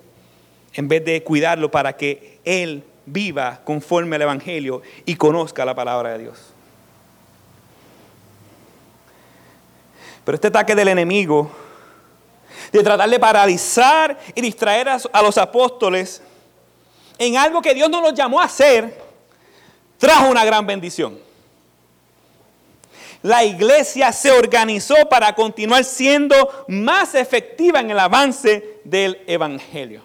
en 0.72 0.88
vez 0.88 1.04
de 1.04 1.22
cuidarlo 1.22 1.70
para 1.70 1.94
que 1.94 2.38
él 2.46 2.84
viva 3.04 3.60
conforme 3.64 4.16
al 4.16 4.22
Evangelio 4.22 4.80
y 5.04 5.14
conozca 5.14 5.62
la 5.66 5.74
palabra 5.74 6.12
de 6.12 6.20
Dios. 6.20 6.38
Pero 10.24 10.36
este 10.36 10.48
ataque 10.48 10.74
del 10.74 10.88
enemigo, 10.88 11.50
de 12.72 12.82
tratar 12.82 13.10
de 13.10 13.20
paralizar 13.20 14.18
y 14.34 14.40
distraer 14.40 14.88
a, 14.88 15.22
los 15.22 15.36
apóstoles 15.36 16.22
en 17.18 17.36
algo 17.36 17.60
que 17.60 17.74
Dios 17.74 17.90
no 17.90 18.00
los 18.00 18.14
llamó 18.14 18.40
a 18.40 18.44
hacer, 18.44 19.04
trajo 19.98 20.28
una 20.28 20.44
gran 20.44 20.66
bendición. 20.66 21.18
La 23.22 23.44
iglesia 23.44 24.12
se 24.12 24.30
organizó 24.30 24.94
para 25.08 25.34
continuar 25.34 25.84
siendo 25.84 26.64
más 26.68 27.14
efectiva 27.14 27.80
en 27.80 27.90
el 27.90 27.98
avance 27.98 28.78
del 28.84 29.20
Evangelio. 29.26 30.02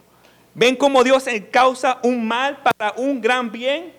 ¿Ven 0.53 0.75
cómo 0.75 1.03
Dios 1.03 1.25
causa 1.51 1.99
un 2.03 2.27
mal 2.27 2.57
para 2.63 2.93
un 2.97 3.21
gran 3.21 3.51
bien? 3.51 3.93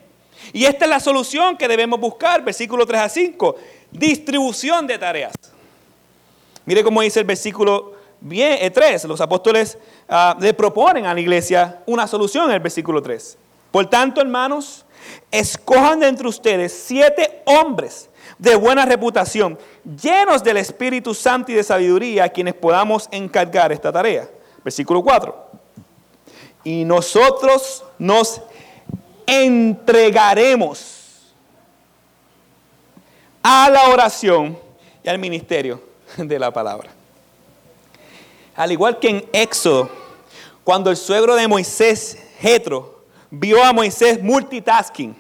Y 0.53 0.65
esta 0.65 0.87
es 0.87 0.91
la 0.91 1.01
solución 1.01 1.57
que 1.57 1.69
debemos 1.69 2.01
buscar, 2.01 2.43
versículo 2.43 2.85
3 2.85 3.01
a 3.01 3.09
5, 3.09 3.57
distribución 3.91 4.87
de 4.87 4.99
tareas. 4.99 5.35
Mire 6.65 6.83
cómo 6.83 7.01
dice 7.01 7.21
el 7.21 7.27
versículo 7.27 7.95
3, 8.29 9.05
eh, 9.05 9.09
los 9.09 9.21
apóstoles 9.21 9.79
ah, 10.09 10.37
le 10.41 10.55
proponen 10.55 11.07
a 11.07 11.15
la 11.15 11.21
iglesia 11.21 11.83
una 11.87 12.07
solución 12.07 12.47
en 12.47 12.57
el 12.57 12.61
versículo 12.61 13.03
3. 13.03 13.39
Por 13.71 13.87
tanto, 13.87 14.21
hermanos, 14.21 14.85
escojan 15.31 16.01
de 16.01 16.09
entre 16.09 16.29
ustedes 16.29 16.73
siete 16.73 17.43
hombres 17.45 18.09
de 18.39 18.57
buena 18.57 18.85
reputación, 18.85 19.59
llenos 19.85 20.43
del 20.43 20.57
Espíritu 20.57 21.15
Santo 21.15 21.53
y 21.53 21.55
de 21.55 21.63
sabiduría, 21.63 22.25
a 22.25 22.29
quienes 22.29 22.55
podamos 22.55 23.09
encargar 23.13 23.73
esta 23.73 23.93
tarea. 23.93 24.29
Versículo 24.65 25.03
4. 25.03 25.51
Y 26.65 26.85
nosotros 26.85 27.85
nos 27.99 28.41
entregaremos 29.27 31.03
a 33.43 33.69
la 33.71 33.89
oración 33.89 34.59
y 35.03 35.09
al 35.09 35.19
ministerio 35.19 35.83
de 36.17 36.39
la 36.39 36.53
palabra. 36.53 36.91
Al 38.55 38.71
igual 38.71 38.99
que 38.99 39.09
en 39.09 39.25
Éxodo, 39.33 39.89
cuando 40.65 40.91
el 40.91 40.97
suegro 40.97 41.35
de 41.35 41.49
Moisés, 41.49 42.19
Jetro, 42.39 43.02
vio 43.35 43.65
a 43.65 43.73
Moisés 43.73 44.23
multitasking 44.23 45.17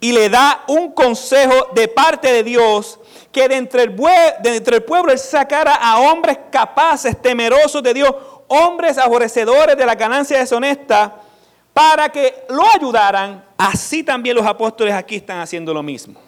y 0.00 0.12
le 0.12 0.30
da 0.30 0.64
un 0.68 0.90
consejo 0.92 1.68
de 1.74 1.86
parte 1.86 2.32
de 2.32 2.42
Dios 2.42 2.98
que 3.30 3.46
de 3.46 3.56
entre, 3.56 3.82
el, 3.82 3.96
de 4.42 4.56
entre 4.56 4.76
el 4.76 4.84
pueblo 4.84 5.12
él 5.12 5.18
sacara 5.18 5.74
a 5.74 6.00
hombres 6.00 6.38
capaces, 6.50 7.20
temerosos 7.20 7.82
de 7.82 7.92
Dios, 7.92 8.14
hombres 8.48 8.96
aborrecedores 8.96 9.76
de 9.76 9.84
la 9.84 9.94
ganancia 9.94 10.38
deshonesta, 10.38 11.20
para 11.74 12.08
que 12.08 12.44
lo 12.48 12.64
ayudaran. 12.74 13.44
Así 13.58 14.02
también 14.02 14.36
los 14.36 14.46
apóstoles 14.46 14.94
aquí 14.94 15.16
están 15.16 15.40
haciendo 15.40 15.74
lo 15.74 15.82
mismo. 15.82 16.18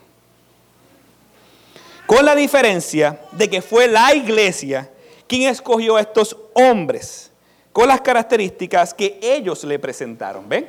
Con 2.07 2.25
la 2.25 2.35
diferencia 2.35 3.21
de 3.33 3.49
que 3.49 3.63
fue 3.63 3.89
la 3.89 4.15
iglesia 4.15 4.91
quien 5.27 5.49
escogió 5.49 5.97
a 5.97 6.01
estos 6.03 6.37
hombres 6.55 7.33
con 7.77 7.89
las 7.89 8.01
características 8.01 8.95
que 8.95 9.19
ellos 9.21 9.63
le 9.65 9.79
presentaron. 9.79 10.49
¿Ven? 10.49 10.67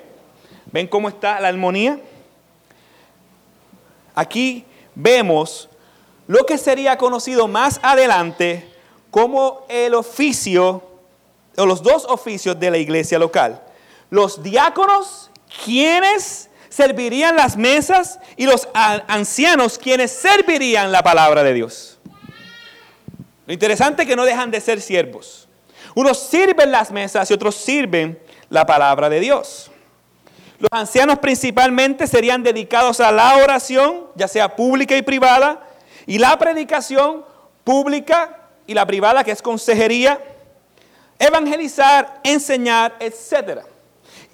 ¿Ven 0.74 0.88
cómo 0.88 1.08
está 1.08 1.40
la 1.40 1.48
armonía? 1.48 2.02
Aquí 4.14 4.66
vemos 4.94 5.70
lo 6.28 6.46
que 6.46 6.58
sería 6.58 6.98
conocido 6.98 7.48
más 7.48 7.80
adelante 7.82 8.70
como 9.10 9.66
el 9.70 9.96
oficio, 9.96 10.84
o 11.56 11.66
los 11.66 11.82
dos 11.82 12.04
oficios 12.04 12.60
de 12.60 12.72
la 12.72 12.78
iglesia 12.78 13.18
local. 13.18 13.64
Los 14.10 14.44
diáconos, 14.44 15.32
quienes 15.64 16.50
servirían 16.68 17.38
las 17.38 17.56
mesas, 17.56 18.20
y 18.36 18.48
los 18.48 18.68
ancianos, 19.08 19.78
quienes 19.78 20.12
servirían 20.12 20.92
la 20.92 21.04
palabra 21.04 21.42
de 21.42 21.54
Dios. 21.54 22.00
Lo 23.46 23.54
interesante 23.54 24.02
es 24.02 24.10
que 24.10 24.18
no 24.18 24.26
dejan 24.26 24.52
de 24.52 24.60
ser 24.60 24.82
siervos. 24.82 25.47
Unos 25.98 26.20
sirven 26.20 26.72
las 26.72 26.92
mesas 26.92 27.32
y 27.32 27.34
otros 27.34 27.56
sirven 27.56 28.20
la 28.50 28.68
palabra 28.68 29.10
de 29.10 29.20
Dios. 29.20 29.72
Los 30.60 30.70
ancianos 30.72 31.18
principalmente 31.18 32.06
serían 32.06 32.44
dedicados 32.44 33.00
a 33.00 33.12
la 33.12 33.38
oración, 33.38 34.06
ya 34.14 34.28
sea 34.28 34.56
pública 34.56 34.96
y 34.96 35.02
privada, 35.02 35.60
y 36.06 36.20
la 36.20 36.38
predicación 36.38 37.26
pública 37.64 38.42
y 38.68 38.76
la 38.76 38.86
privada, 38.86 39.24
que 39.24 39.32
es 39.32 39.42
consejería, 39.42 40.22
evangelizar, 41.18 42.20
enseñar, 42.24 42.96
etc. 43.00 43.62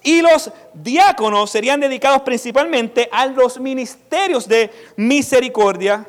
Y 0.04 0.22
los 0.22 0.52
diáconos 0.74 1.50
serían 1.50 1.80
dedicados 1.80 2.24
principalmente 2.24 3.08
a 3.10 3.26
los 3.28 3.58
ministerios 3.58 4.50
de 4.50 4.70
misericordia. 4.98 6.06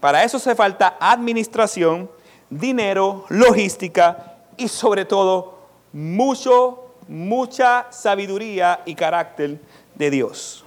Para 0.00 0.24
eso 0.24 0.40
se 0.40 0.56
falta 0.56 0.96
administración, 0.98 2.10
dinero, 2.50 3.26
logística 3.28 4.32
y 4.56 4.68
sobre 4.68 5.04
todo 5.04 5.58
mucho, 5.92 6.84
mucha 7.08 7.86
sabiduría 7.90 8.80
y 8.84 8.94
carácter 8.94 9.58
de 9.94 10.10
Dios. 10.10 10.64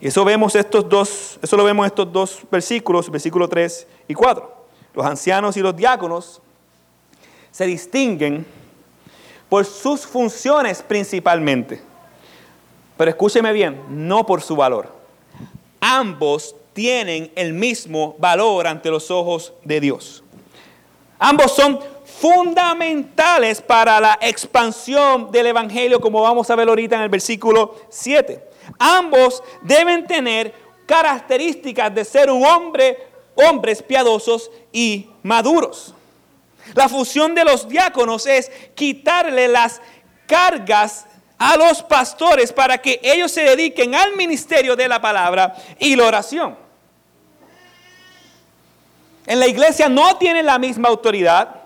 Y 0.00 0.08
eso 0.08 0.24
vemos 0.24 0.54
estos 0.54 0.88
dos, 0.88 1.38
eso 1.40 1.56
lo 1.56 1.64
vemos 1.64 1.84
en 1.84 1.86
estos 1.86 2.12
dos 2.12 2.40
versículos, 2.50 3.10
versículos 3.10 3.48
3 3.48 3.86
y 4.08 4.14
4. 4.14 4.54
Los 4.94 5.06
ancianos 5.06 5.56
y 5.56 5.60
los 5.60 5.74
diáconos 5.74 6.40
se 7.50 7.66
distinguen 7.66 8.46
por 9.48 9.64
sus 9.64 10.06
funciones 10.06 10.82
principalmente. 10.82 11.80
Pero 12.96 13.10
escúcheme 13.10 13.52
bien, 13.52 13.80
no 13.88 14.26
por 14.26 14.42
su 14.42 14.56
valor. 14.56 14.92
Ambos 15.80 16.54
tienen 16.72 17.32
el 17.34 17.52
mismo 17.52 18.16
valor 18.18 18.66
ante 18.66 18.90
los 18.90 19.10
ojos 19.10 19.52
de 19.64 19.80
Dios. 19.80 20.22
Ambos 21.18 21.54
son 21.54 21.78
fundamentales 22.04 23.60
para 23.60 24.00
la 24.00 24.18
expansión 24.20 25.30
del 25.32 25.46
Evangelio, 25.46 26.00
como 26.00 26.22
vamos 26.22 26.48
a 26.50 26.56
ver 26.56 26.68
ahorita 26.68 26.96
en 26.96 27.02
el 27.02 27.08
versículo 27.08 27.76
7. 27.88 28.50
Ambos 28.78 29.42
deben 29.62 30.06
tener 30.06 30.54
características 30.86 31.94
de 31.94 32.04
ser 32.04 32.30
un 32.30 32.44
hombre, 32.44 33.08
hombres 33.34 33.82
piadosos 33.82 34.50
y 34.72 35.08
maduros. 35.22 35.94
La 36.74 36.88
función 36.88 37.34
de 37.34 37.44
los 37.44 37.68
diáconos 37.68 38.26
es 38.26 38.50
quitarle 38.74 39.48
las 39.48 39.80
cargas 40.26 41.06
a 41.38 41.56
los 41.56 41.82
pastores 41.82 42.52
para 42.52 42.78
que 42.78 43.00
ellos 43.02 43.30
se 43.30 43.42
dediquen 43.42 43.94
al 43.94 44.16
ministerio 44.16 44.76
de 44.76 44.88
la 44.88 45.00
palabra 45.00 45.54
y 45.78 45.96
la 45.96 46.06
oración. 46.06 46.56
En 49.26 49.40
la 49.40 49.46
iglesia 49.46 49.88
no 49.88 50.16
tienen 50.16 50.46
la 50.46 50.58
misma 50.58 50.88
autoridad, 50.88 51.63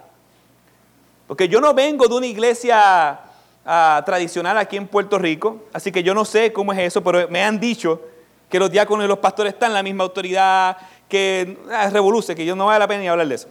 porque 1.28 1.46
yo 1.46 1.60
no 1.60 1.74
vengo 1.74 2.08
de 2.08 2.14
una 2.14 2.26
iglesia 2.26 3.20
ah, 3.64 4.02
tradicional 4.04 4.56
aquí 4.56 4.78
en 4.78 4.88
Puerto 4.88 5.18
Rico, 5.18 5.66
así 5.74 5.92
que 5.92 6.02
yo 6.02 6.14
no 6.14 6.24
sé 6.24 6.54
cómo 6.54 6.72
es 6.72 6.78
eso, 6.78 7.04
pero 7.04 7.28
me 7.28 7.44
han 7.44 7.60
dicho 7.60 8.00
que 8.48 8.58
los 8.58 8.70
diáconos 8.70 9.04
y 9.04 9.08
los 9.08 9.18
pastores 9.18 9.52
están 9.52 9.70
en 9.70 9.74
la 9.74 9.82
misma 9.82 10.04
autoridad, 10.04 10.78
que 11.06 11.58
ah, 11.70 11.90
revoluce, 11.90 12.34
que 12.34 12.46
yo 12.46 12.56
no 12.56 12.66
vale 12.66 12.78
la 12.78 12.88
pena 12.88 13.02
ni 13.02 13.08
hablar 13.08 13.28
de 13.28 13.34
eso. 13.34 13.48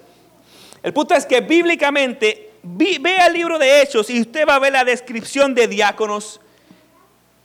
El 0.81 0.91
punto 0.91 1.13
es 1.13 1.23
que 1.23 1.39
bíblicamente, 1.39 2.53
vea 2.63 3.27
el 3.27 3.33
libro 3.33 3.59
de 3.59 3.81
Hechos 3.81 4.09
y 4.09 4.21
usted 4.21 4.47
va 4.47 4.55
a 4.55 4.59
ver 4.59 4.73
la 4.73 4.83
descripción 4.83 5.53
de 5.53 5.67
diáconos 5.67 6.41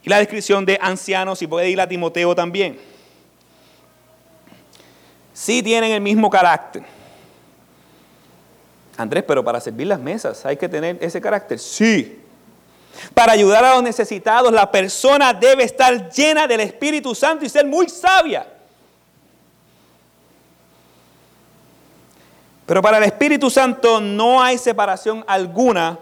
y 0.03 0.09
la 0.09 0.17
descripción 0.17 0.65
de 0.65 0.79
ancianos 0.81 1.43
y 1.43 1.47
puede 1.47 1.69
ir 1.69 1.79
a 1.79 1.87
Timoteo 1.87 2.33
también. 2.33 2.79
Sí 5.31 5.61
tienen 5.61 5.91
el 5.91 6.01
mismo 6.01 6.27
carácter. 6.29 6.83
Andrés, 8.97 9.23
pero 9.27 9.43
para 9.43 9.59
servir 9.59 9.87
las 9.87 9.99
mesas 9.99 10.45
hay 10.45 10.57
que 10.57 10.69
tener 10.69 10.97
ese 11.01 11.19
carácter. 11.19 11.59
Sí. 11.59 12.19
Para 13.13 13.33
ayudar 13.33 13.65
a 13.65 13.73
los 13.73 13.83
necesitados, 13.83 14.51
la 14.51 14.71
persona 14.71 15.33
debe 15.33 15.63
estar 15.63 16.11
llena 16.11 16.47
del 16.47 16.61
Espíritu 16.61 17.15
Santo 17.15 17.43
y 17.43 17.49
ser 17.49 17.65
muy 17.65 17.89
sabia. 17.89 18.47
Pero 22.65 22.81
para 22.81 22.97
el 22.97 23.03
Espíritu 23.03 23.49
Santo 23.49 23.99
no 23.99 24.41
hay 24.41 24.57
separación 24.57 25.23
alguna, 25.27 25.99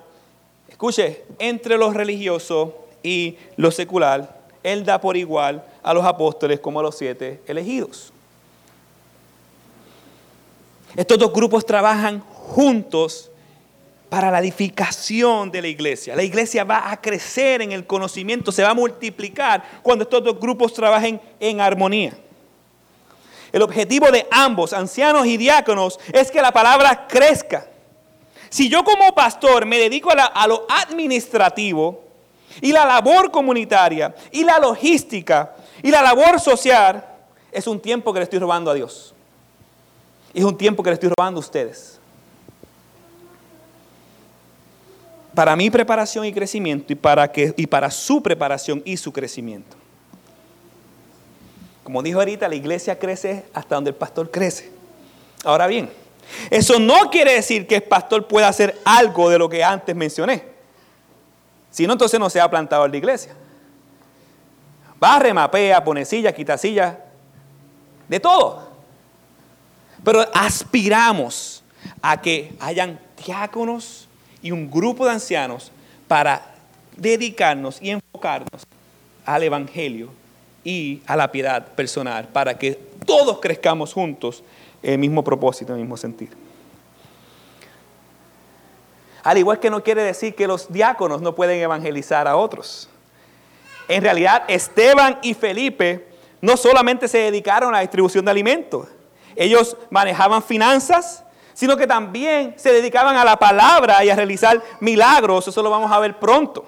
escuche, 0.68 1.24
entre 1.40 1.78
lo 1.78 1.92
religioso 1.92 2.88
y 3.02 3.38
lo 3.56 3.72
secular. 3.72 4.40
Él 4.62 4.86
da 4.86 5.02
por 5.02 5.18
igual 5.18 5.64
a 5.82 5.94
los 5.94 6.06
apóstoles 6.06 6.60
como 6.60 6.80
a 6.80 6.84
los 6.84 6.98
siete 6.98 7.42
elegidos. 7.48 8.14
Estos 10.96 11.18
dos 11.18 11.34
grupos 11.34 11.66
trabajan 11.66 12.24
juntos 12.52 13.32
para 14.10 14.30
la 14.30 14.40
edificación 14.40 15.52
de 15.52 15.62
la 15.62 15.70
iglesia. 15.70 16.18
La 16.18 16.24
iglesia 16.24 16.66
va 16.66 16.92
a 16.92 17.00
crecer 17.00 17.62
en 17.62 17.72
el 17.72 17.88
conocimiento, 17.88 18.52
se 18.52 18.62
va 18.62 18.72
a 18.72 18.74
multiplicar 18.74 19.64
cuando 19.82 20.04
estos 20.04 20.22
dos 20.22 20.38
grupos 20.38 20.74
trabajen 20.74 21.22
en 21.40 21.62
armonía. 21.62 22.14
El 23.54 23.62
objetivo 23.62 24.12
de 24.12 24.28
ambos, 24.30 24.74
ancianos 24.74 25.26
y 25.28 25.38
diáconos, 25.38 25.98
es 26.12 26.30
que 26.30 26.42
la 26.42 26.52
palabra 26.52 27.08
crezca. 27.08 27.68
Si 28.50 28.68
yo 28.68 28.84
como 28.84 29.16
pastor 29.16 29.66
me 29.66 29.78
dedico 29.78 30.12
a, 30.12 30.48
lo 30.48 30.66
administrativo 30.68 32.04
y 32.60 32.74
la 32.74 32.86
labor 32.86 33.32
comunitaria 33.32 34.14
y 34.30 34.44
la 34.44 34.60
logística 34.60 35.56
y 35.82 35.90
la 35.90 36.02
labor 36.02 36.38
social, 36.42 37.06
es 37.50 37.66
un 37.66 37.80
tiempo 37.80 38.12
que 38.12 38.20
le 38.20 38.24
estoy 38.26 38.40
robando 38.40 38.70
a 38.70 38.74
Dios. 38.74 39.14
Es 40.34 40.44
un 40.44 40.58
tiempo 40.58 40.84
que 40.84 40.90
le 40.90 40.96
estoy 40.96 41.12
robando 41.18 41.40
a 41.40 41.44
ustedes. 41.44 42.01
Para 45.34 45.56
mi 45.56 45.70
preparación 45.70 46.26
y 46.26 46.34
crecimiento 46.34 46.92
y 46.92 46.96
para, 46.96 47.32
que, 47.32 47.54
y 47.56 47.68
para 47.68 47.90
su 47.90 48.22
preparación 48.22 48.82
y 48.86 48.98
su 48.98 49.14
crecimiento. 49.14 49.78
Como 51.84 52.04
dijo 52.04 52.20
ahorita, 52.20 52.48
la 52.48 52.56
iglesia 52.56 53.00
crece 53.00 53.46
hasta 53.54 53.76
donde 53.76 53.90
el 53.90 53.96
pastor 53.96 54.30
crece. 54.30 54.72
Ahora 55.44 55.68
bien, 55.68 55.90
eso 56.50 56.80
no 56.80 57.10
quiere 57.10 57.34
decir 57.34 57.68
que 57.68 57.76
el 57.76 57.84
pastor 57.84 58.28
pueda 58.28 58.48
hacer 58.48 58.80
algo 58.86 59.30
de 59.30 59.38
lo 59.38 59.50
que 59.50 59.64
antes 59.64 59.96
mencioné. 59.96 60.46
Si 61.72 61.88
no, 61.88 61.94
entonces 61.94 62.20
no 62.20 62.30
se 62.30 62.40
ha 62.40 62.50
plantado 62.50 62.86
en 62.86 62.92
la 62.92 62.98
iglesia. 62.98 63.34
Barre, 65.00 65.34
mapea, 65.34 65.84
pone 65.84 66.06
silla, 66.06 66.34
quita 66.34 66.58
silla, 66.58 67.00
de 68.08 68.20
todo. 68.20 68.70
Pero 70.04 70.26
aspiramos 70.34 71.64
a 72.02 72.22
que 72.22 72.56
hayan 72.60 73.00
diáconos 73.26 74.08
y 74.42 74.52
un 74.52 74.70
grupo 74.70 75.06
de 75.06 75.12
ancianos 75.12 75.72
para 76.08 76.42
dedicarnos 76.96 77.82
y 77.82 77.92
enfocarnos 77.92 78.64
al 79.26 79.44
Evangelio 79.44 80.10
y 80.64 81.02
a 81.08 81.16
la 81.16 81.32
piedad 81.32 81.68
personal 81.70 82.28
para 82.28 82.58
que 82.58 82.80
todos 83.06 83.40
crezcamos 83.40 83.94
juntos 83.94 84.44
el 84.84 84.98
mismo 84.98 85.24
propósito, 85.24 85.74
el 85.74 85.80
mismo 85.80 85.98
sentido. 85.98 86.36
Al 89.24 89.38
igual 89.38 89.60
que 89.60 89.70
no 89.70 89.84
quiere 89.84 90.04
decir 90.04 90.34
que 90.34 90.48
los 90.48 90.72
diáconos 90.72 91.22
no 91.22 91.36
pueden 91.36 91.62
evangelizar 91.62 92.28
a 92.28 92.36
otros. 92.36 92.90
En 93.88 94.02
realidad, 94.02 94.44
Esteban 94.48 95.20
y 95.22 95.34
Felipe 95.34 96.08
no 96.42 96.58
solamente 96.58 97.08
se 97.08 97.20
dedicaron 97.20 97.70
a 97.70 97.78
la 97.78 97.82
distribución 97.82 98.26
de 98.26 98.32
alimentos, 98.32 98.88
ellos 99.36 99.78
manejaban 99.90 100.44
finanzas, 100.44 101.24
sino 101.62 101.78
que 101.78 101.86
también 101.86 102.56
se 102.58 102.74
dedicaban 102.74 103.16
a 103.18 103.24
la 103.24 103.38
palabra 103.38 104.04
y 104.04 104.10
a 104.10 104.16
realizar 104.16 104.60
milagros. 104.80 105.48
Eso 105.48 105.62
lo 105.62 105.70
vamos 105.70 105.92
a 105.92 106.00
ver 106.00 106.18
pronto. 106.18 106.66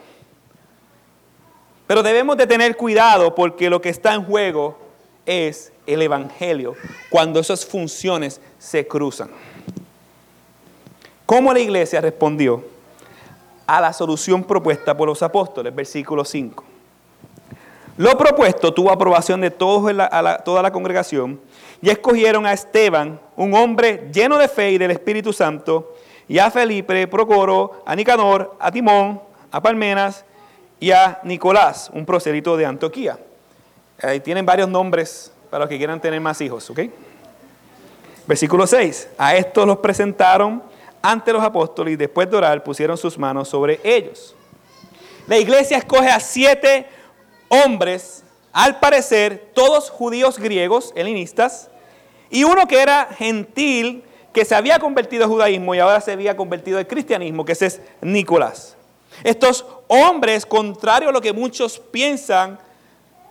Pero 1.87 2.03
debemos 2.03 2.37
de 2.37 2.45
tener 2.45 2.77
cuidado 2.77 3.33
porque 3.33 3.71
lo 3.71 3.81
que 3.81 3.89
está 3.89 4.13
en 4.13 4.23
juego 4.23 4.77
es 5.25 5.73
el 5.87 6.03
Evangelio 6.03 6.75
cuando 7.09 7.39
esas 7.39 7.65
funciones 7.65 8.39
se 8.59 8.87
cruzan. 8.87 9.31
¿Cómo 11.25 11.51
la 11.51 11.59
iglesia 11.59 11.99
respondió 11.99 12.63
a 13.65 13.81
la 13.81 13.93
solución 13.93 14.43
propuesta 14.43 14.95
por 14.95 15.07
los 15.07 15.23
apóstoles? 15.23 15.73
Versículo 15.73 16.23
5. 16.23 16.63
Lo 17.97 18.15
propuesto 18.15 18.71
tuvo 18.71 18.91
aprobación 18.91 19.41
de 19.41 19.49
todos 19.49 19.91
toda 20.45 20.61
la 20.61 20.71
congregación 20.71 21.39
y 21.83 21.89
escogieron 21.89 22.45
a 22.45 22.53
Esteban, 22.53 23.19
un 23.35 23.53
hombre 23.53 24.09
lleno 24.13 24.37
de 24.37 24.47
fe 24.47 24.71
y 24.71 24.77
del 24.77 24.91
Espíritu 24.91 25.33
Santo, 25.33 25.97
y 26.29 26.39
a 26.39 26.49
Felipe, 26.49 27.07
Procoro, 27.09 27.83
a 27.85 27.93
Nicanor, 27.93 28.55
a 28.57 28.71
Timón, 28.71 29.21
a 29.51 29.61
Palmenas 29.61 30.23
y 30.79 30.91
a 30.91 31.19
Nicolás, 31.23 31.91
un 31.93 32.05
prosélito 32.05 32.55
de 32.55 32.65
Antioquía. 32.65 33.19
Ahí 34.01 34.21
tienen 34.21 34.45
varios 34.45 34.69
nombres 34.69 35.33
para 35.49 35.65
los 35.65 35.69
que 35.69 35.77
quieran 35.77 35.99
tener 35.99 36.21
más 36.21 36.39
hijos, 36.39 36.69
¿ok? 36.69 36.79
Versículo 38.27 38.65
6. 38.65 39.09
A 39.17 39.35
estos 39.35 39.67
los 39.67 39.79
presentaron 39.79 40.63
ante 41.01 41.33
los 41.33 41.43
apóstoles 41.43 41.95
y 41.95 41.97
después 41.97 42.31
de 42.31 42.37
orar 42.37 42.63
pusieron 42.63 42.97
sus 42.97 43.17
manos 43.17 43.49
sobre 43.49 43.81
ellos. 43.83 44.33
La 45.27 45.37
iglesia 45.37 45.79
escoge 45.79 46.09
a 46.09 46.21
siete 46.21 46.87
hombres, 47.49 48.23
al 48.53 48.79
parecer 48.79 49.51
todos 49.53 49.89
judíos 49.89 50.39
griegos, 50.39 50.93
helenistas, 50.95 51.69
y 52.33 52.43
uno 52.43 52.67
que 52.67 52.81
era 52.81 53.09
gentil, 53.15 54.03
que 54.33 54.43
se 54.43 54.55
había 54.55 54.79
convertido 54.79 55.25
al 55.25 55.29
judaísmo 55.29 55.75
y 55.75 55.79
ahora 55.79 56.01
se 56.01 56.13
había 56.13 56.35
convertido 56.35 56.79
al 56.79 56.87
cristianismo, 56.87 57.45
que 57.45 57.51
ese 57.51 57.67
es 57.67 57.81
Nicolás. 58.01 58.75
Estos 59.23 59.63
hombres, 59.87 60.43
contrario 60.43 61.09
a 61.09 61.11
lo 61.11 61.21
que 61.21 61.31
muchos 61.31 61.77
piensan, 61.77 62.57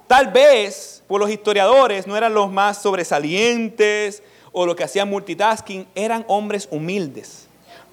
tal 0.07 0.29
vez 0.29 1.03
por 1.09 1.21
los 1.21 1.29
historiadores 1.29 2.07
no 2.07 2.17
eran 2.17 2.33
los 2.33 2.49
más 2.53 2.81
sobresalientes 2.81 4.23
o 4.53 4.65
los 4.67 4.77
que 4.77 4.85
hacían 4.85 5.11
multitasking, 5.11 5.85
eran 5.97 6.25
hombres 6.29 6.69
humildes, 6.71 7.49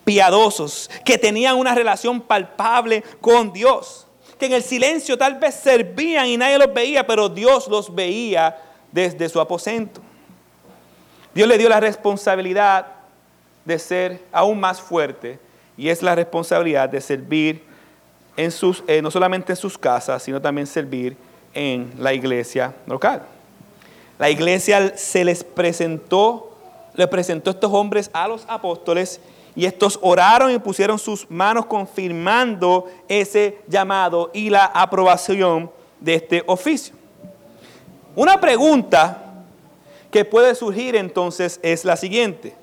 piadosos, 0.06 0.92
que 1.04 1.18
tenían 1.18 1.56
una 1.56 1.74
relación 1.74 2.22
palpable 2.22 3.04
con 3.20 3.52
Dios, 3.52 4.06
que 4.38 4.46
en 4.46 4.54
el 4.54 4.62
silencio 4.62 5.18
tal 5.18 5.40
vez 5.40 5.56
servían 5.56 6.28
y 6.28 6.38
nadie 6.38 6.60
los 6.60 6.72
veía, 6.72 7.08
pero 7.08 7.30
Dios 7.30 7.68
los 7.68 7.96
veía 7.96 8.62
desde 8.92 9.28
su 9.28 9.42
aposento. 9.42 10.02
Dios 11.34 11.48
le 11.48 11.58
dio 11.58 11.70
la 11.70 11.80
responsabilidad 11.80 12.88
de 13.66 13.80
ser 13.80 14.22
aún 14.32 14.60
más 14.60 14.82
fuerte 14.82 15.40
y 15.78 15.90
es 15.90 16.02
la 16.02 16.16
responsabilidad 16.16 16.90
de 16.90 17.02
servir 17.02 17.64
en 18.36 18.52
sus, 18.52 18.84
eh, 18.88 19.02
no 19.02 19.12
solamente 19.12 19.54
en 19.54 19.58
sus 19.58 19.78
casas, 19.78 20.24
sino 20.24 20.42
también 20.42 20.66
servir 20.66 21.16
en 21.54 21.94
la 21.98 22.14
iglesia 22.14 22.74
local. 22.88 23.24
La 24.18 24.30
iglesia 24.30 24.98
se 24.98 25.24
les 25.24 25.44
presentó, 25.44 26.58
le 26.94 27.08
presentó 27.08 27.52
estos 27.52 27.72
hombres 27.72 28.10
a 28.14 28.28
los 28.28 28.46
apóstoles 28.48 29.22
y 29.56 29.66
estos 29.66 30.00
oraron 30.02 30.52
y 30.52 30.60
pusieron 30.60 31.00
sus 31.00 31.30
manos 31.30 31.66
confirmando 31.66 32.86
ese 33.08 33.60
llamado 33.68 34.32
y 34.34 34.50
la 34.50 34.66
aprobación 34.66 35.72
de 36.00 36.16
este 36.16 36.44
oficio. 36.48 36.96
Una 38.16 38.40
pregunta 38.40 39.29
que 40.12 40.26
puede 40.26 40.56
surgir 40.56 40.96
entonces 40.96 41.60
es 41.62 41.86
la 41.86 41.96
siguiente. 41.96 42.56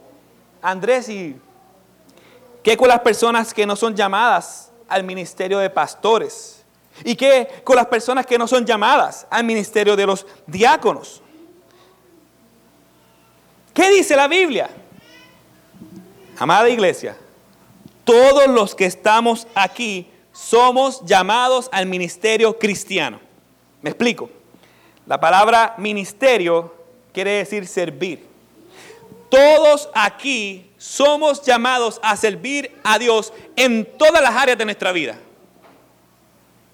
Andrés, 0.63 1.09
¿y 1.09 1.37
qué 2.63 2.77
con 2.77 2.89
las 2.89 3.01
personas 3.01 3.55
que 3.55 3.67
no 3.67 3.77
son 3.77 3.95
llamadas 3.95 4.73
al 4.89 5.05
ministerio 5.05 5.59
de 5.59 5.71
pastores? 5.71 6.65
¿Y 7.05 7.15
qué 7.15 7.63
con 7.63 7.77
las 7.77 7.87
personas 7.87 8.27
que 8.27 8.39
no 8.39 8.49
son 8.49 8.65
llamadas 8.65 9.27
al 9.31 9.45
ministerio 9.45 9.97
de 9.97 10.07
los 10.07 10.27
diáconos? 10.47 11.23
¿Qué 13.75 13.91
dice 13.91 14.17
la 14.17 14.27
Biblia? 14.27 14.71
Amada 16.39 16.69
iglesia, 16.69 17.17
todos 18.05 18.47
los 18.47 18.75
que 18.75 18.87
estamos 18.87 19.47
aquí 19.55 20.11
somos 20.33 21.03
llamados 21.05 21.69
al 21.73 21.87
ministerio 21.87 22.59
cristiano. 22.59 23.21
Me 23.83 23.91
explico. 23.91 24.31
La 25.07 25.21
palabra 25.21 25.75
ministerio 25.79 26.76
quiere 27.17 27.31
decir 27.31 27.67
servir. 27.67 28.27
Todos 29.31 29.89
aquí 29.95 30.71
somos 30.77 31.41
llamados 31.41 31.99
a 32.03 32.14
servir 32.14 32.79
a 32.85 32.99
Dios 32.99 33.33
en 33.57 33.87
todas 33.97 34.21
las 34.21 34.35
áreas 34.35 34.59
de 34.59 34.67
nuestra 34.67 34.93
vida. 34.93 35.17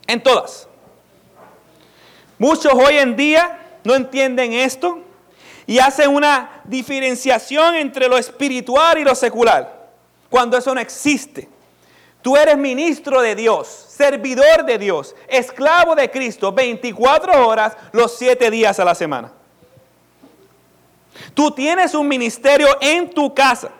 En 0.04 0.20
todas. 0.20 0.66
Muchos 2.40 2.72
hoy 2.74 2.98
en 2.98 3.14
día 3.14 3.56
no 3.84 3.94
entienden 3.94 4.52
esto 4.52 4.98
y 5.64 5.78
hacen 5.78 6.10
una 6.10 6.62
diferenciación 6.64 7.76
entre 7.76 8.08
lo 8.08 8.18
espiritual 8.18 8.98
y 8.98 9.04
lo 9.04 9.14
secular, 9.14 9.90
cuando 10.28 10.58
eso 10.58 10.74
no 10.74 10.80
existe. 10.80 11.48
Tú 12.20 12.36
eres 12.36 12.58
ministro 12.58 13.22
de 13.22 13.36
Dios, 13.36 13.68
servidor 13.68 14.64
de 14.64 14.78
Dios, 14.78 15.14
esclavo 15.28 15.94
de 15.94 16.10
Cristo, 16.10 16.50
24 16.50 17.46
horas 17.46 17.76
los 17.92 18.18
7 18.18 18.50
días 18.50 18.80
a 18.80 18.84
la 18.84 18.96
semana. 18.96 19.34
Tú 21.34 21.50
tienes 21.50 21.94
un 21.94 22.08
ministerio 22.08 22.68
en 22.80 23.10
tu 23.10 23.34
casa 23.34 23.70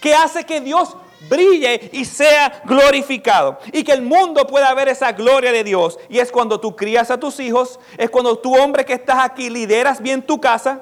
que 0.00 0.14
hace 0.14 0.44
que 0.44 0.60
Dios 0.60 0.96
brille 1.28 1.90
y 1.92 2.04
sea 2.04 2.62
glorificado. 2.64 3.58
Y 3.72 3.82
que 3.84 3.92
el 3.92 4.02
mundo 4.02 4.46
pueda 4.46 4.72
ver 4.74 4.88
esa 4.88 5.12
gloria 5.12 5.52
de 5.52 5.64
Dios. 5.64 5.98
Y 6.08 6.18
es 6.18 6.30
cuando 6.30 6.60
tú 6.60 6.76
crías 6.76 7.10
a 7.10 7.18
tus 7.18 7.40
hijos, 7.40 7.78
es 7.96 8.10
cuando 8.10 8.38
tú 8.38 8.56
hombre 8.56 8.84
que 8.84 8.94
estás 8.94 9.18
aquí 9.20 9.50
lideras 9.50 10.00
bien 10.00 10.22
tu 10.22 10.40
casa. 10.40 10.80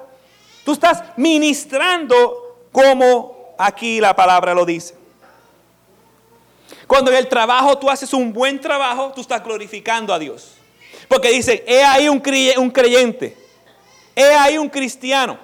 Tú 0.65 0.73
estás 0.73 1.03
ministrando 1.17 2.59
como 2.73 3.55
aquí 3.59 4.01
la 4.01 4.17
palabra 4.17 4.55
lo 4.55 4.65
dice. 4.65 4.95
Cuando 6.87 7.11
en 7.11 7.17
el 7.17 7.29
trabajo 7.29 7.79
tú 7.79 7.89
haces 7.89 8.13
un 8.13 8.33
buen 8.33 8.61
trabajo, 8.61 9.13
tú 9.15 9.21
estás 9.21 9.43
glorificando 9.43 10.13
a 10.13 10.19
Dios. 10.19 10.55
Porque 11.09 11.31
dice, 11.31 11.65
he 11.67 11.83
ahí 11.83 12.09
un 12.09 12.21
creyente, 12.21 13.37
he 14.15 14.25
ahí 14.35 14.59
un 14.59 14.69
cristiano 14.69 15.39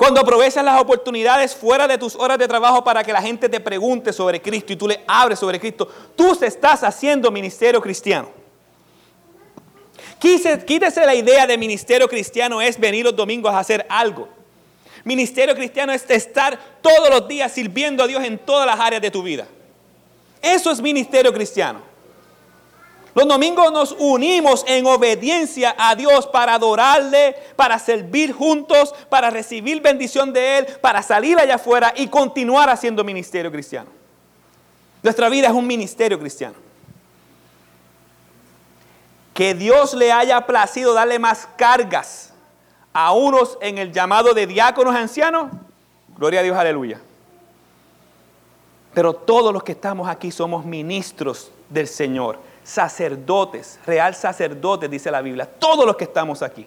cuando 0.00 0.22
aprovechas 0.22 0.64
las 0.64 0.80
oportunidades 0.80 1.54
fuera 1.54 1.86
de 1.86 1.98
tus 1.98 2.16
horas 2.16 2.38
de 2.38 2.48
trabajo 2.48 2.82
para 2.82 3.04
que 3.04 3.12
la 3.12 3.20
gente 3.20 3.50
te 3.50 3.60
pregunte 3.60 4.14
sobre 4.14 4.40
Cristo 4.40 4.72
y 4.72 4.76
tú 4.76 4.88
le 4.88 5.04
abres 5.06 5.38
sobre 5.38 5.60
Cristo, 5.60 5.86
tú 6.16 6.38
estás 6.40 6.82
haciendo 6.82 7.30
ministerio 7.30 7.82
cristiano. 7.82 8.30
Quítese 10.18 11.04
la 11.04 11.14
idea 11.14 11.46
de 11.46 11.58
ministerio 11.58 12.08
cristiano 12.08 12.62
es 12.62 12.80
venir 12.80 13.04
los 13.04 13.14
domingos 13.14 13.52
a 13.52 13.58
hacer 13.58 13.84
algo. 13.90 14.26
Ministerio 15.04 15.54
cristiano 15.54 15.92
es 15.92 16.08
estar 16.08 16.58
todos 16.80 17.10
los 17.10 17.28
días 17.28 17.52
sirviendo 17.52 18.02
a 18.02 18.06
Dios 18.06 18.24
en 18.24 18.38
todas 18.38 18.66
las 18.66 18.80
áreas 18.80 19.02
de 19.02 19.10
tu 19.10 19.22
vida. 19.22 19.46
Eso 20.40 20.70
es 20.70 20.80
ministerio 20.80 21.30
cristiano. 21.30 21.89
Los 23.14 23.26
domingos 23.26 23.72
nos 23.72 23.96
unimos 23.98 24.64
en 24.68 24.86
obediencia 24.86 25.74
a 25.76 25.96
Dios 25.96 26.26
para 26.28 26.54
adorarle, 26.54 27.34
para 27.56 27.78
servir 27.78 28.32
juntos, 28.32 28.94
para 29.08 29.30
recibir 29.30 29.82
bendición 29.82 30.32
de 30.32 30.58
Él, 30.58 30.66
para 30.80 31.02
salir 31.02 31.38
allá 31.38 31.56
afuera 31.56 31.92
y 31.96 32.06
continuar 32.06 32.70
haciendo 32.70 33.02
ministerio 33.02 33.50
cristiano. 33.50 33.90
Nuestra 35.02 35.28
vida 35.28 35.48
es 35.48 35.52
un 35.52 35.66
ministerio 35.66 36.18
cristiano. 36.20 36.54
Que 39.34 39.54
Dios 39.54 39.94
le 39.94 40.12
haya 40.12 40.46
placido 40.46 40.92
darle 40.94 41.18
más 41.18 41.48
cargas 41.56 42.32
a 42.92 43.12
unos 43.12 43.58
en 43.60 43.78
el 43.78 43.92
llamado 43.92 44.34
de 44.34 44.46
diáconos 44.46 44.94
ancianos, 44.94 45.50
gloria 46.16 46.40
a 46.40 46.42
Dios, 46.42 46.56
aleluya. 46.56 47.00
Pero 48.94 49.14
todos 49.14 49.52
los 49.52 49.62
que 49.62 49.72
estamos 49.72 50.08
aquí 50.08 50.30
somos 50.30 50.64
ministros 50.64 51.50
del 51.68 51.88
Señor 51.88 52.49
sacerdotes, 52.64 53.80
real 53.86 54.14
sacerdotes, 54.14 54.90
dice 54.90 55.10
la 55.10 55.22
Biblia, 55.22 55.46
todos 55.46 55.86
los 55.86 55.96
que 55.96 56.04
estamos 56.04 56.42
aquí. 56.42 56.66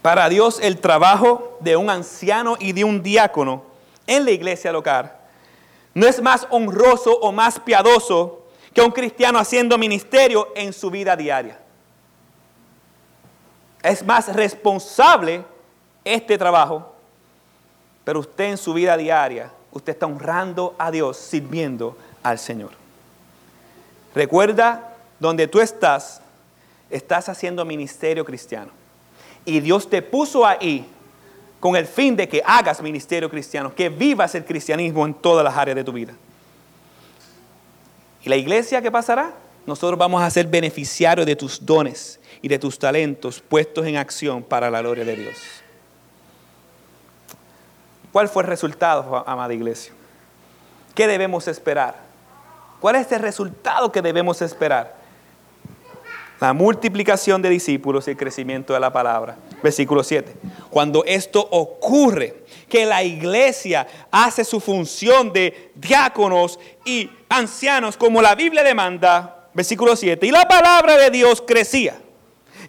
Para 0.00 0.28
Dios 0.28 0.58
el 0.60 0.80
trabajo 0.80 1.56
de 1.60 1.76
un 1.76 1.88
anciano 1.88 2.56
y 2.58 2.72
de 2.72 2.82
un 2.82 3.02
diácono 3.02 3.62
en 4.06 4.24
la 4.24 4.32
iglesia 4.32 4.72
local 4.72 5.16
no 5.94 6.06
es 6.06 6.20
más 6.20 6.46
honroso 6.50 7.12
o 7.20 7.32
más 7.32 7.60
piadoso 7.60 8.46
que 8.72 8.80
un 8.80 8.90
cristiano 8.90 9.38
haciendo 9.38 9.76
ministerio 9.76 10.48
en 10.56 10.72
su 10.72 10.90
vida 10.90 11.14
diaria. 11.14 11.58
Es 13.82 14.04
más 14.04 14.34
responsable 14.34 15.44
este 16.04 16.38
trabajo 16.38 16.91
pero 18.04 18.20
usted 18.20 18.44
en 18.44 18.58
su 18.58 18.74
vida 18.74 18.96
diaria, 18.96 19.50
usted 19.72 19.92
está 19.92 20.06
honrando 20.06 20.74
a 20.78 20.90
Dios, 20.90 21.16
sirviendo 21.16 21.96
al 22.22 22.38
Señor. 22.38 22.70
Recuerda, 24.14 24.92
donde 25.18 25.46
tú 25.46 25.60
estás, 25.60 26.20
estás 26.90 27.28
haciendo 27.28 27.64
ministerio 27.64 28.24
cristiano. 28.24 28.70
Y 29.44 29.60
Dios 29.60 29.88
te 29.88 30.02
puso 30.02 30.44
ahí 30.44 30.86
con 31.60 31.76
el 31.76 31.86
fin 31.86 32.16
de 32.16 32.28
que 32.28 32.42
hagas 32.44 32.82
ministerio 32.82 33.30
cristiano, 33.30 33.72
que 33.72 33.88
vivas 33.88 34.34
el 34.34 34.44
cristianismo 34.44 35.06
en 35.06 35.14
todas 35.14 35.44
las 35.44 35.56
áreas 35.56 35.76
de 35.76 35.84
tu 35.84 35.92
vida. 35.92 36.12
¿Y 38.24 38.28
la 38.28 38.36
iglesia 38.36 38.82
qué 38.82 38.90
pasará? 38.90 39.32
Nosotros 39.64 39.96
vamos 39.96 40.20
a 40.22 40.30
ser 40.30 40.46
beneficiarios 40.48 41.24
de 41.24 41.36
tus 41.36 41.64
dones 41.64 42.18
y 42.40 42.48
de 42.48 42.58
tus 42.58 42.78
talentos 42.78 43.40
puestos 43.40 43.86
en 43.86 43.96
acción 43.96 44.42
para 44.42 44.70
la 44.70 44.80
gloria 44.80 45.04
de 45.04 45.16
Dios. 45.16 45.36
¿Cuál 48.12 48.28
fue 48.28 48.42
el 48.42 48.48
resultado, 48.48 49.24
amada 49.26 49.54
iglesia? 49.54 49.92
¿Qué 50.94 51.06
debemos 51.06 51.48
esperar? 51.48 51.96
¿Cuál 52.78 52.96
es 52.96 53.10
el 53.10 53.20
resultado 53.20 53.90
que 53.90 54.02
debemos 54.02 54.42
esperar? 54.42 55.00
La 56.38 56.52
multiplicación 56.52 57.40
de 57.40 57.48
discípulos 57.48 58.06
y 58.06 58.10
el 58.10 58.16
crecimiento 58.16 58.74
de 58.74 58.80
la 58.80 58.92
palabra. 58.92 59.36
Versículo 59.62 60.02
7. 60.02 60.34
Cuando 60.68 61.04
esto 61.06 61.40
ocurre, 61.50 62.42
que 62.68 62.84
la 62.84 63.02
iglesia 63.02 63.86
hace 64.10 64.44
su 64.44 64.58
función 64.58 65.32
de 65.32 65.72
diáconos 65.74 66.58
y 66.84 67.10
ancianos 67.28 67.96
como 67.96 68.20
la 68.20 68.34
Biblia 68.34 68.62
demanda, 68.62 69.48
versículo 69.54 69.94
7, 69.94 70.26
y 70.26 70.30
la 70.30 70.48
palabra 70.48 70.96
de 70.96 71.10
Dios 71.10 71.42
crecía 71.46 72.01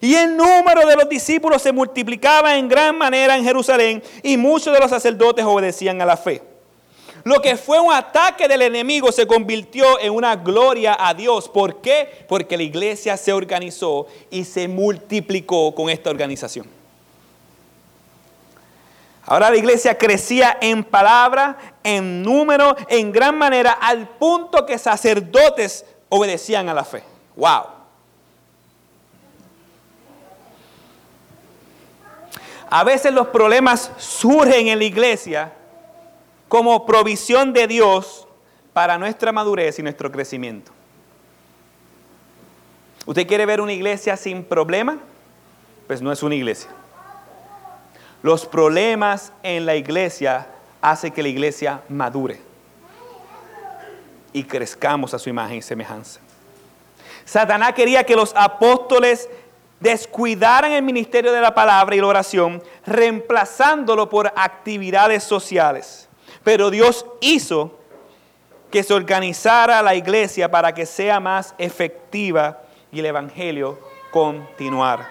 y 0.04 0.14
el 0.16 0.36
número 0.36 0.86
de 0.86 0.96
los 0.96 1.08
discípulos 1.08 1.62
se 1.62 1.72
multiplicaba 1.72 2.58
en 2.58 2.68
gran 2.68 2.98
manera 2.98 3.38
en 3.38 3.42
Jerusalén 3.42 4.02
y 4.22 4.36
muchos 4.36 4.74
de 4.74 4.78
los 4.78 4.90
sacerdotes 4.90 5.42
obedecían 5.46 5.98
a 6.02 6.04
la 6.04 6.18
fe. 6.18 6.42
Lo 7.22 7.40
que 7.40 7.56
fue 7.56 7.80
un 7.80 7.90
ataque 7.90 8.46
del 8.46 8.60
enemigo 8.60 9.10
se 9.12 9.26
convirtió 9.26 9.98
en 9.98 10.12
una 10.12 10.36
gloria 10.36 10.94
a 11.00 11.14
Dios. 11.14 11.48
¿Por 11.48 11.80
qué? 11.80 12.26
Porque 12.28 12.58
la 12.58 12.64
iglesia 12.64 13.16
se 13.16 13.32
organizó 13.32 14.06
y 14.30 14.44
se 14.44 14.68
multiplicó 14.68 15.74
con 15.74 15.88
esta 15.88 16.10
organización. 16.10 16.66
Ahora 19.24 19.48
la 19.48 19.56
iglesia 19.56 19.96
crecía 19.96 20.58
en 20.60 20.84
palabra, 20.84 21.56
en 21.82 22.20
número, 22.20 22.76
en 22.88 23.10
gran 23.10 23.38
manera, 23.38 23.72
al 23.72 24.06
punto 24.06 24.66
que 24.66 24.76
sacerdotes 24.76 25.86
obedecían 26.10 26.68
a 26.68 26.74
la 26.74 26.84
fe. 26.84 27.02
¡Wow! 27.36 27.73
A 32.76 32.82
veces 32.82 33.14
los 33.14 33.28
problemas 33.28 33.92
surgen 33.98 34.66
en 34.66 34.80
la 34.80 34.84
iglesia 34.84 35.52
como 36.48 36.84
provisión 36.84 37.52
de 37.52 37.68
Dios 37.68 38.26
para 38.72 38.98
nuestra 38.98 39.30
madurez 39.30 39.78
y 39.78 39.82
nuestro 39.84 40.10
crecimiento. 40.10 40.72
¿Usted 43.06 43.28
quiere 43.28 43.46
ver 43.46 43.60
una 43.60 43.72
iglesia 43.72 44.16
sin 44.16 44.42
problema? 44.42 44.98
Pues 45.86 46.02
no 46.02 46.10
es 46.10 46.24
una 46.24 46.34
iglesia. 46.34 46.68
Los 48.24 48.44
problemas 48.44 49.32
en 49.44 49.66
la 49.66 49.76
iglesia 49.76 50.48
hacen 50.82 51.12
que 51.12 51.22
la 51.22 51.28
iglesia 51.28 51.80
madure 51.88 52.40
y 54.32 54.42
crezcamos 54.42 55.14
a 55.14 55.20
su 55.20 55.28
imagen 55.28 55.58
y 55.58 55.62
semejanza. 55.62 56.18
Satanás 57.24 57.72
quería 57.74 58.02
que 58.02 58.16
los 58.16 58.32
apóstoles 58.34 59.28
descuidaran 59.84 60.72
el 60.72 60.82
ministerio 60.82 61.30
de 61.30 61.42
la 61.42 61.54
palabra 61.54 61.94
y 61.94 62.00
la 62.00 62.06
oración, 62.06 62.62
reemplazándolo 62.86 64.08
por 64.08 64.32
actividades 64.34 65.22
sociales. 65.22 66.08
Pero 66.42 66.70
Dios 66.70 67.04
hizo 67.20 67.78
que 68.70 68.82
se 68.82 68.94
organizara 68.94 69.82
la 69.82 69.94
iglesia 69.94 70.50
para 70.50 70.72
que 70.72 70.86
sea 70.86 71.20
más 71.20 71.54
efectiva 71.58 72.62
y 72.90 73.00
el 73.00 73.06
Evangelio 73.06 73.78
continuar. 74.10 75.06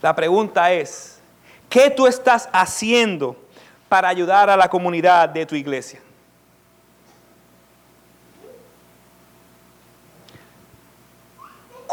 La 0.00 0.14
pregunta 0.14 0.70
es, 0.72 1.20
¿qué 1.68 1.90
tú 1.90 2.06
estás 2.06 2.48
haciendo 2.52 3.34
para 3.88 4.08
ayudar 4.08 4.48
a 4.48 4.56
la 4.56 4.68
comunidad 4.68 5.28
de 5.28 5.44
tu 5.44 5.56
iglesia? 5.56 6.03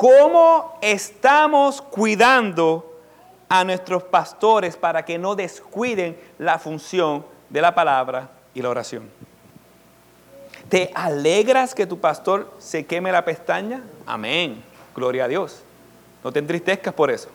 ¿Cómo 0.02 0.80
estamos 0.82 1.80
cuidando 1.80 3.00
a 3.48 3.64
nuestros 3.64 4.02
pastores 4.02 4.76
para 4.76 5.06
que 5.06 5.20
no 5.20 5.36
descuiden 5.36 6.18
la 6.40 6.58
función 6.58 7.24
de 7.52 7.62
la 7.62 7.76
palabra 7.76 8.32
y 8.56 8.64
la 8.64 8.70
oración? 8.70 9.08
¿Te 10.70 10.90
alegras 10.96 11.76
que 11.76 11.86
tu 11.86 12.00
pastor 12.00 12.52
se 12.58 12.84
queme 12.88 13.12
la 13.12 13.24
pestaña? 13.24 13.84
Amén. 14.08 14.64
Gloria 14.96 15.26
a 15.26 15.28
Dios. 15.28 15.62
No 16.24 16.32
te 16.32 16.40
entristezcas 16.40 16.96
por 16.96 17.12
eso. 17.12 17.30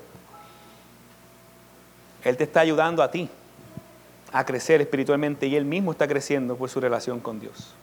Él 2.24 2.36
te 2.36 2.42
está 2.42 2.58
ayudando 2.58 3.00
a 3.00 3.12
ti 3.12 3.30
a 4.32 4.44
crecer 4.44 4.80
espiritualmente 4.80 5.46
y 5.46 5.54
Él 5.54 5.66
mismo 5.66 5.92
está 5.92 6.08
creciendo 6.08 6.56
por 6.56 6.68
su 6.68 6.80
relación 6.80 7.20
con 7.20 7.38
Dios. 7.38 7.76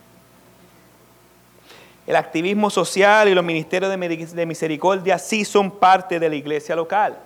El 2.06 2.16
activismo 2.16 2.68
social 2.68 3.28
y 3.28 3.34
los 3.34 3.44
ministerios 3.44 3.90
de 3.90 4.46
misericordia 4.46 5.18
sí 5.18 5.44
son 5.44 5.70
parte 5.70 6.20
de 6.20 6.28
la 6.28 6.34
iglesia 6.34 6.76
local, 6.76 7.18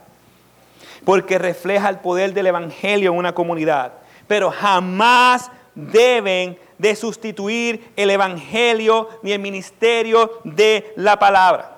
porque 1.05 1.39
refleja 1.39 1.89
el 1.89 1.99
poder 1.99 2.33
del 2.33 2.47
Evangelio 2.47 3.11
en 3.11 3.19
una 3.19 3.35
comunidad, 3.35 3.95
pero 4.29 4.51
jamás 4.51 5.51
deben 5.75 6.59
de 6.77 6.95
sustituir 6.95 7.93
el 7.97 8.11
Evangelio 8.11 9.09
ni 9.23 9.33
el 9.33 9.41
ministerio 9.41 10.41
de 10.45 10.93
la 10.97 11.19
palabra. 11.19 11.77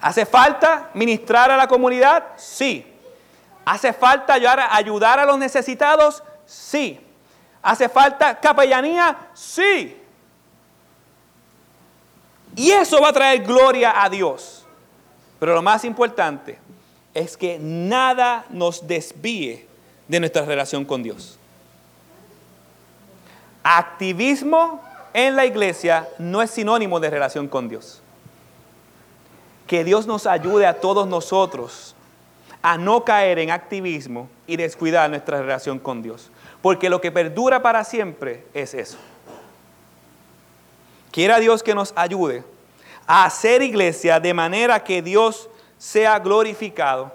¿Hace 0.00 0.24
falta 0.24 0.88
ministrar 0.94 1.50
a 1.50 1.58
la 1.58 1.68
comunidad? 1.68 2.24
Sí. 2.36 2.86
¿Hace 3.66 3.92
falta 3.92 4.32
ayudar 4.32 5.18
a 5.18 5.26
los 5.26 5.36
necesitados? 5.36 6.22
Sí. 6.46 6.98
¿Hace 7.62 7.88
falta 7.88 8.38
capellanía? 8.38 9.30
Sí. 9.34 9.96
Y 12.56 12.70
eso 12.70 13.00
va 13.00 13.08
a 13.08 13.12
traer 13.12 13.42
gloria 13.42 14.02
a 14.02 14.08
Dios. 14.08 14.64
Pero 15.38 15.54
lo 15.54 15.62
más 15.62 15.84
importante 15.84 16.58
es 17.14 17.36
que 17.36 17.58
nada 17.58 18.44
nos 18.50 18.86
desvíe 18.86 19.66
de 20.08 20.20
nuestra 20.20 20.44
relación 20.44 20.84
con 20.84 21.02
Dios. 21.02 21.38
Activismo 23.62 24.82
en 25.12 25.36
la 25.36 25.44
iglesia 25.44 26.08
no 26.18 26.42
es 26.42 26.50
sinónimo 26.50 27.00
de 27.00 27.10
relación 27.10 27.48
con 27.48 27.68
Dios 27.68 28.02
que 29.70 29.84
Dios 29.84 30.08
nos 30.08 30.26
ayude 30.26 30.66
a 30.66 30.80
todos 30.80 31.06
nosotros 31.06 31.94
a 32.60 32.76
no 32.76 33.04
caer 33.04 33.38
en 33.38 33.52
activismo 33.52 34.28
y 34.48 34.56
descuidar 34.56 35.08
nuestra 35.08 35.40
relación 35.40 35.78
con 35.78 36.02
Dios. 36.02 36.28
Porque 36.62 36.90
lo 36.90 37.00
que 37.00 37.10
perdura 37.10 37.62
para 37.62 37.84
siempre 37.84 38.44
es 38.52 38.74
eso. 38.74 38.98
Quiera 41.10 41.38
Dios 41.40 41.62
que 41.62 41.74
nos 41.74 41.92
ayude 41.96 42.44
a 43.06 43.24
hacer 43.24 43.62
iglesia 43.62 44.20
de 44.20 44.32
manera 44.34 44.84
que 44.84 45.02
Dios 45.02 45.48
sea 45.78 46.18
glorificado, 46.18 47.12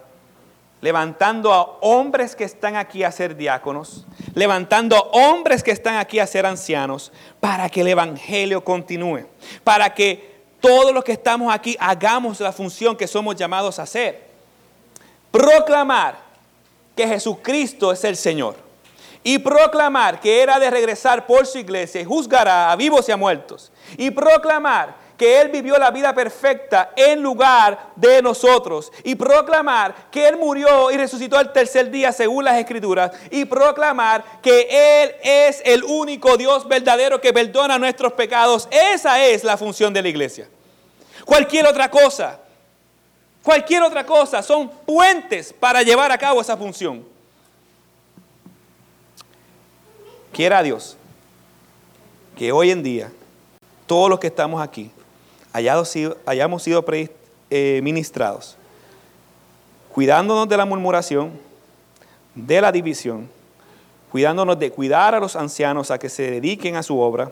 levantando 0.82 1.54
a 1.54 1.62
hombres 1.82 2.36
que 2.36 2.43
están 2.43 2.76
aquí 2.76 3.04
a 3.04 3.12
ser 3.12 3.36
diáconos, 3.36 4.06
levantando 4.34 4.98
a 4.98 5.02
hombres 5.02 5.64
que 5.64 5.72
están 5.72 5.96
aquí 5.96 6.20
a 6.20 6.28
ser 6.28 6.46
ancianos, 6.46 7.14
para 7.39 7.70
que 7.70 7.82
el 7.82 7.88
Evangelio 7.88 8.64
continúe, 8.64 9.26
para 9.64 9.93
que 9.93 10.36
todos 10.60 10.93
los 10.93 11.04
que 11.04 11.14
estamos 11.14 11.54
aquí 11.54 11.78
hagamos 11.80 12.39
la 12.39 12.52
función 12.52 12.98
que 12.98 13.08
somos 13.08 13.36
llamados 13.36 13.80
a 13.80 13.84
hacer. 13.84 14.26
Proclamar 15.32 16.18
que 16.96 17.08
Jesucristo 17.08 17.91
es 17.91 18.04
el 18.04 18.18
Señor. 18.18 18.64
Y 19.28 19.39
proclamar 19.39 20.19
que 20.19 20.43
era 20.43 20.59
de 20.59 20.69
regresar 20.69 21.26
por 21.26 21.47
su 21.47 21.57
iglesia 21.57 21.99
y 21.99 22.05
juzgará 22.05 22.71
a 22.71 22.76
vivos 22.76 23.09
y 23.09 23.11
a 23.11 23.17
muertos. 23.17 23.71
Y 23.97 24.11
proclamar 24.11 24.93
que 25.17 25.41
Él 25.41 25.49
vivió 25.49 25.80
la 25.80 25.89
vida 25.89 26.13
perfecta 26.13 26.91
en 26.95 27.23
lugar 27.23 27.88
de 27.95 28.21
nosotros. 28.21 28.91
Y 29.03 29.15
proclamar 29.15 29.95
que 30.11 30.28
Él 30.28 30.38
murió 30.38 30.91
y 30.91 30.97
resucitó 30.97 31.39
al 31.39 31.51
tercer 31.51 31.89
día 31.89 32.11
según 32.11 32.45
las 32.45 32.59
Escrituras. 32.59 33.13
Y 33.32 33.45
proclamar 33.45 34.23
que 34.43 34.67
Él 35.01 35.15
es 35.23 35.59
el 35.65 35.84
único 35.84 36.38
Dios 36.38 36.67
verdadero 36.67 37.19
que 37.19 37.34
perdona 37.34 37.80
nuestros 37.80 38.13
pecados. 38.13 38.67
Esa 38.69 39.26
es 39.26 39.43
la 39.43 39.57
función 39.57 39.91
de 39.91 40.03
la 40.03 40.09
iglesia. 40.09 40.47
Cualquier 41.26 41.65
otra 41.65 41.89
cosa, 41.89 42.39
cualquier 43.41 43.82
otra 43.82 44.05
cosa 44.05 44.43
son 44.43 44.69
puentes 44.69 45.51
para 45.51 45.82
llevar 45.82 46.11
a 46.11 46.17
cabo 46.19 46.41
esa 46.41 46.55
función. 46.55 47.14
Quiera 50.36 50.61
Dios 50.61 50.97
que 52.36 52.51
hoy 52.51 52.69
en 52.69 52.83
día 52.83 53.09
todos 53.88 54.09
los 54.09 54.19
que 54.19 54.27
estamos 54.27 54.61
aquí 54.61 54.91
hayamos 55.53 55.88
sido, 55.88 56.17
eh, 57.49 57.79
ministrados, 57.81 58.57
cuidándonos 59.93 60.49
de 60.49 60.57
la 60.57 60.65
murmuración, 60.65 61.31
de 62.33 62.59
la 62.59 62.73
división, 62.73 63.29
cuidándonos 64.11 64.59
de 64.59 64.71
cuidar 64.71 65.15
a 65.15 65.21
los 65.21 65.38
ancianos 65.38 65.89
a 65.89 65.99
que 65.99 66.09
se 66.09 66.29
dediquen 66.29 66.75
a 66.75 66.83
su 66.83 66.99
obra 66.99 67.31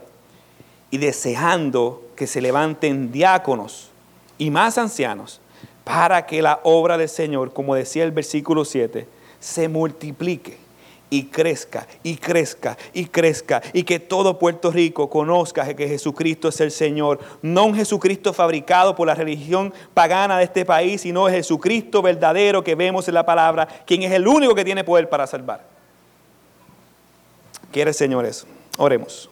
y 0.90 0.98
deseando 0.98 2.04
que 2.16 2.26
se 2.26 2.40
levanten 2.40 3.12
diáconos 3.12 3.90
y 4.38 4.50
más 4.50 4.78
ancianos 4.78 5.42
para 5.84 6.26
que 6.26 6.42
la 6.42 6.62
obra 6.64 6.98
del 6.98 7.10
Señor, 7.10 7.52
como 7.52 7.76
decía 7.76 8.06
el 8.06 8.14
versículo 8.14 8.64
7, 8.64 9.06
se 9.42 9.68
multiplique 9.68 10.63
y 11.14 11.26
crezca 11.26 11.86
y 12.02 12.16
crezca 12.16 12.76
y 12.92 13.06
crezca 13.06 13.62
y 13.72 13.84
que 13.84 14.00
todo 14.00 14.40
Puerto 14.40 14.72
Rico 14.72 15.12
conozca 15.12 15.76
que 15.76 15.88
Jesucristo 15.88 16.48
es 16.48 16.60
el 16.60 16.72
Señor, 16.72 17.20
no 17.44 17.66
un 17.66 17.76
Jesucristo 17.76 18.34
fabricado 18.34 18.96
por 18.96 19.06
la 19.06 19.14
religión 19.14 19.72
pagana 19.94 20.40
de 20.40 20.46
este 20.46 20.66
país, 20.66 21.02
sino 21.02 21.28
Jesucristo 21.28 22.02
verdadero 22.02 22.64
que 22.64 22.74
vemos 22.74 23.08
en 23.08 23.14
la 23.14 23.28
palabra, 23.28 23.68
quien 23.86 24.02
es 24.02 24.12
el 24.12 24.28
único 24.28 24.56
que 24.56 24.66
tiene 24.66 24.84
poder 24.84 25.08
para 25.08 25.28
salvar. 25.28 25.64
Quiere 27.72 27.92
el 27.92 27.96
Señor 27.96 28.26
eso. 28.26 28.48
Oremos. 28.80 29.30